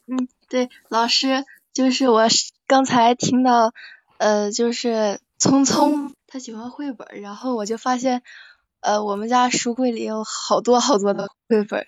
[0.08, 2.24] 嗯，对，老师就是我
[2.68, 3.74] 刚才听到。
[4.18, 8.22] 呃，就是聪聪他喜欢绘本，然后我就发现，
[8.82, 11.86] 呃，我们家书柜里有好多好多的绘本，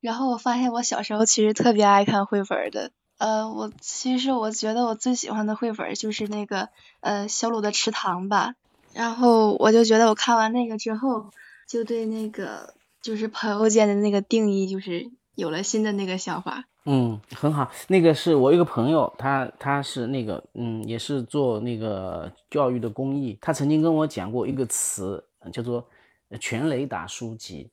[0.00, 6.68] 然后我发现我小时候其实特别爱看绘本的，呃，我其实我觉得我最喜欢的绘本就是那个
[7.00, 8.54] 呃小鲁的池塘吧，
[8.92, 11.30] 然后我就觉得我看完那个之后，
[11.68, 16.64] 就对那个就是朋友间的那个定义，就是有了新的那个想法。
[16.84, 17.70] 嗯，很好。
[17.86, 23.38] 那个是我一个朋友，他他是那个嗯，也是做那个教育的公益。
[23.40, 25.22] 他曾经跟我讲过一个词，
[25.52, 25.86] 叫做
[26.38, 27.70] “全雷达书籍”。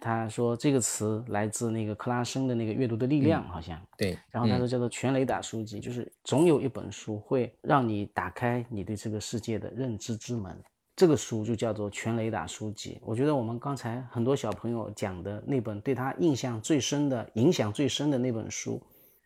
[0.00, 4.18] 他说这个词来自那个克拉申的那个阅读的力量，好像对。
[4.30, 10.62] 然后他说叫做“全雷达书籍”，就是总有一本书会让你打开你对这个世界的认知之门。
[10.94, 12.96] 这个书就叫做《全雷达书籍》。
[13.02, 18.80] 我觉得我们刚才很多小朋友讲的那本对他印象最深的、影响最深的那本书，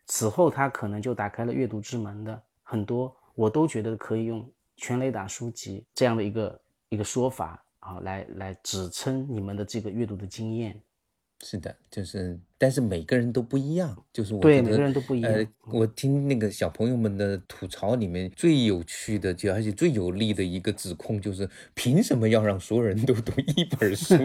[0.05, 4.41] 此后他可能就打开了阅读之门的很多，我都觉得可以用
[4.77, 10.79] 《全雷达书籍》这样的一个一个说法啊，来来支撑你们的这个阅读的经验。
[11.41, 15.31] 是的，就是，但是每个人都不一样，就是我对每个人都不一样。
[15.31, 24.15] 呃，我听那个小朋友们的吐槽里面最有趣的，就而且最有力的一个指控就是，凭什么要让所有人都读一本书？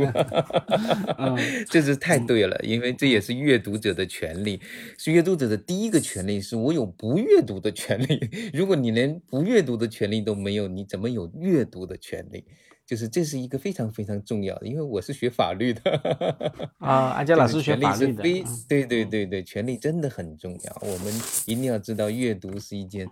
[1.70, 4.60] 这是太对了，因为这也是阅读者的权利，
[4.98, 8.28] 是阅读者的第一个权利，是我有不阅读的权利。
[8.52, 12.44] 如果你连不阅读的权利都没有，你怎么有阅读的权利？
[12.86, 18.22] 就是这是一个非常非常重要的，因为我是学法律的啊，阿佳老师学法律的，
[18.68, 20.82] 对对对对，权利真的很重要。
[20.82, 21.12] 我们
[21.46, 23.08] 一定要知道，阅读是一件，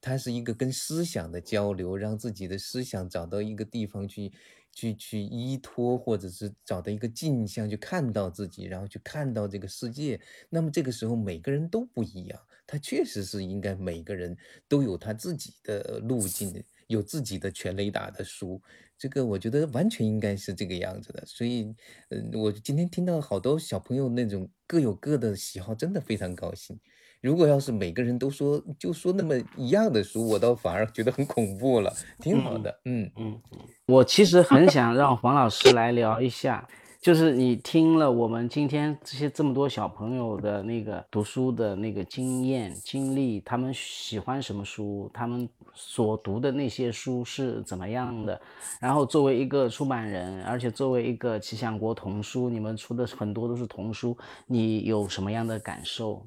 [0.00, 4.32] 它是一个跟思想的交流，让自己的思想找到一个地方去
[4.72, 10.20] 去去依托，或者是找到一个镜像去看到自己，然后去看到这个世界。
[10.48, 14.36] 那么这个时候每个人都不一样，他确实是应该每个人
[14.68, 18.62] 都有他自己的路径，有自己的全雷达的书。
[18.98, 21.74] 这个我觉得完全应该是这个样子的，所以，
[22.10, 26.78] 嗯，我今天听到好多小朋友那种各有各的喜好，真的非常高兴。
[27.20, 31.92] 如果要是每个人都说就说那么一样的书，我倒反而觉得很恐怖了。
[32.20, 33.40] 挺好的，嗯嗯。
[33.86, 36.68] 我其实很想让黄老师来聊一下。
[36.98, 48.40] 就是你听了我们今天这些这么多小朋友的那个读书的那个经验经历，他们喜欢什么书，他们所读的那些书是怎么样的？
[48.80, 54.16] 然后作为一个出版人，而且作为一个吉祥国童书，你们出的很多都是童书，
[54.46, 56.26] 你有什么样的感受？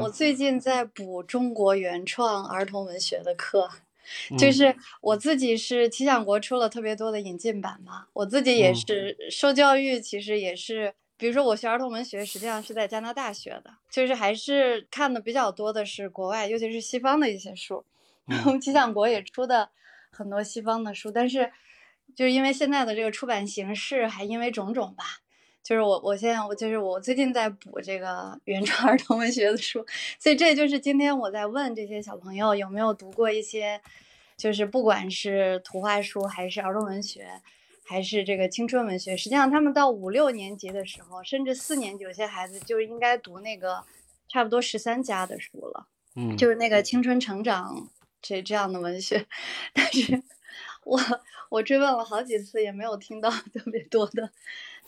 [0.00, 3.70] 我最近在补中国原创儿童文学的课。
[4.36, 17.84] 就是我自己是奇想国出了特别多的引进版嘛，我自己也是受教育，其实也是，比如说我学儿童文学，实际上是在加拿大学的，就是还是看的比较多的是国外，尤其是西方的一些书。
[18.30, 19.68] 然后奇想国也出的
[20.10, 21.52] 很多西方的书，但是
[22.16, 25.04] 就是因为现在的这个出版形式，还因为种种吧。
[25.62, 29.84] 就是我，我现在我就是我最近在补这个原创儿童文学的书，
[30.18, 33.80] 所以这就是今天我在问这些小朋友有没有读过一些，
[34.38, 37.28] 就是不管是图画书还是儿童文学，
[37.84, 43.84] 还是这个青春文学，实际上他们到五六年级的时候，甚至四年级有些孩子就应该读那个
[44.28, 47.86] 差不多十三家的书了，嗯，就是那个青春成长
[48.22, 49.26] 这这样的文学，
[49.72, 50.22] 但是
[50.84, 50.98] 我
[51.48, 54.30] 我追问了好几次也没有听到 特别多的。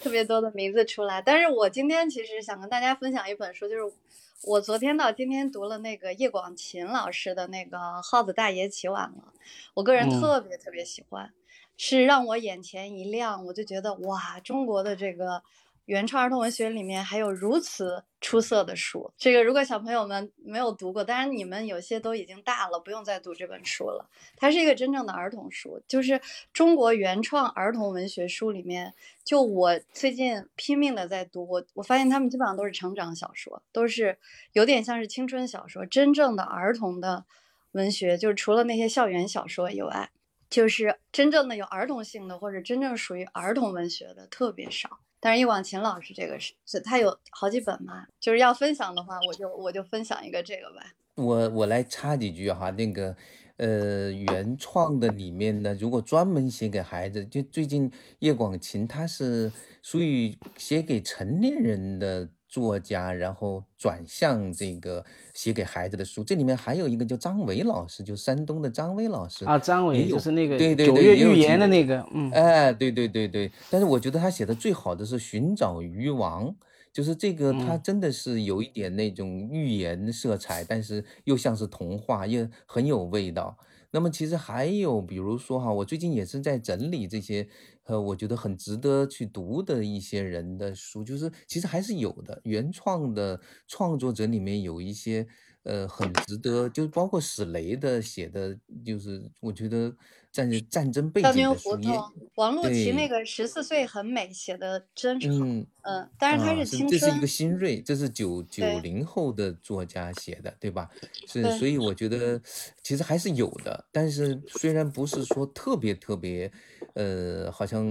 [0.01, 3.95] 特别多的名字出来，但是我今天其实想跟大家分享一本书，就是
[4.43, 9.33] 我昨天到今天读了那个叶广芩老师的那个《耗子大爷起晚了》，
[9.75, 11.33] 我个人特别特别喜欢，
[11.77, 15.45] 是让我眼前一亮，我就觉得哇，中国的这个。
[15.85, 24.09] 原创儿童文学里面还有如此出色的书，这个如果小朋友们没有读过，当然你们有些都已经大了，不用再读这本书了。
[24.37, 26.21] 它是一个真正的儿童书，就是
[26.53, 34.19] 中国原创儿童文学书里面，就我最近拼命的在读，我我发现他们基本上都是成长小说，都是
[34.53, 35.85] 有点像是青春小说。
[35.85, 37.25] 真正的儿童的
[37.73, 40.11] 文学，就是除了那些校园小说以外，
[40.49, 45.01] 就是真正的有儿童性的或者真正属于儿童文学的特别少。
[45.23, 50.95] 但是叶广芩老师这个是是，他有好几本嘛，就是要分享的话，我就我就分享一个这个吧。
[51.15, 53.17] 我我来插几句哈，那个
[53.59, 62.29] 呃原创的里面呢，如果专门写给孩子，就最近叶广芩他是属于写给成年人的。
[62.53, 76.47] 作家，然后转向这个写给孩子的书，这里面还有一个叫张伟老师，就山东的张伟老师啊，张伟就是那个对对对月预言的那个，嗯，哎，对对对对，但是我觉得他写的最好的是《寻找鱼王》，
[76.93, 83.57] 就是这个他真的是有一点那种寓言色彩，但是又像是童话，又很有味道。
[83.93, 87.49] 那么其实还有，比如说哈，我最近也是在整理这些。
[87.85, 92.41] 呃，我觉得很值得去读的一些人的书，就是其实还是有的。
[92.45, 95.27] 原创的创作者里面有一些，
[95.65, 99.95] 呃，很值得，就包括史雷的写的，就是我觉得，
[100.31, 101.91] 战战争背景的书，也
[102.37, 105.45] 王璐琪那个十四岁很美，写的真好。
[105.45, 110.89] 嗯嗯，但是他是青春，这是一个新锐，这是九九零后的作家写的，对吧？
[111.27, 112.41] 是，所以我觉得
[112.85, 116.51] 其实还是有的，但是虽然不是说特别特别，
[116.95, 117.87] 呃，好像，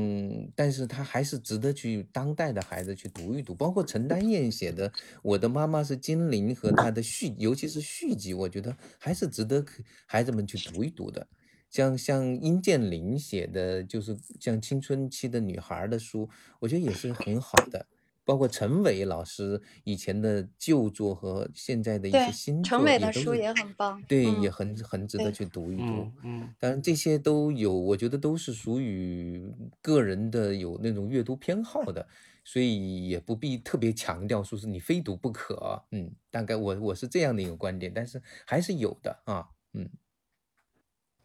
[0.56, 4.89] 但是他还是值得去当代的孩子去读一读，包括陈丹燕写的
[5.24, 9.66] 《我的妈妈是精灵》和他的续，尤其是续集，我觉得还是值得
[10.06, 11.28] 孩子们去读一读的。
[11.70, 16.30] 像像殷建林写的，就是像青春期的女孩的书，
[16.60, 17.86] 我觉得也是很好的。
[18.32, 26.09] 包括陈伟老师以前的旧作和现在的一些新作，陈伟的书也很棒，对，也很很值得去读一读。
[26.23, 29.45] 嗯，当然这些都有，我觉得都是属于
[29.82, 32.07] 个人的有那种阅读偏好的，
[32.45, 35.84] 所以也不必特别强调说是你非读不可。
[35.91, 39.49] 嗯，大概我我是这样的一个观点，但是还是有的啊。
[39.73, 39.89] 嗯。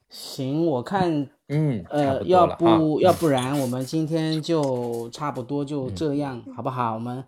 [0.08, 6.94] 行，我看，嗯，呃，要不要不然我们今天就差不多就这样，好不好？
[6.94, 7.22] 我们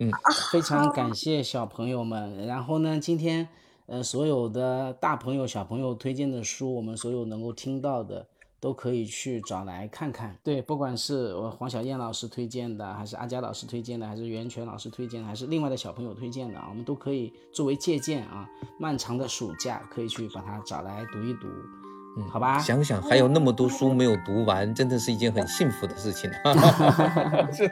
[0.51, 2.47] 非常感谢小朋友们。
[2.47, 3.47] 然后呢，今天，
[3.85, 8.25] 呃，所有的大朋友、小朋友推荐的书，我们所有能够听到的，
[8.61, 10.37] 都可以去找来看看。
[10.41, 18.49] 对，不管是我黄小燕老师推荐的，还是阿佳老师推荐的，还是袁泉老师推荐的，还是另外的小朋友推荐的啊，我们都可以作为借鉴啊。
[18.79, 21.47] 漫长的暑假，可以去把它找来读一读。
[22.17, 26.29] 嗯，好吧，想想还有那么多书没有读完，真的是一件很幸福的事情。
[26.43, 27.71] 对，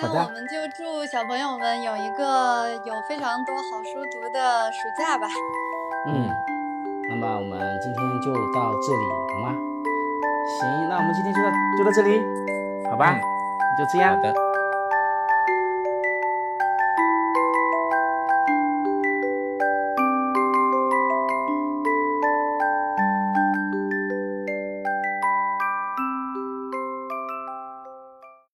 [0.00, 5.28] 那我们就祝小朋友们有一个有非常多好书读的暑假吧。
[6.08, 6.28] 嗯，
[7.10, 9.54] 那么我们今天就到这里，好吗？
[10.60, 12.20] 行，那我们今天就到就到这里，
[12.90, 13.14] 好吧？
[13.78, 14.16] 就这样。
[14.16, 14.34] 好的。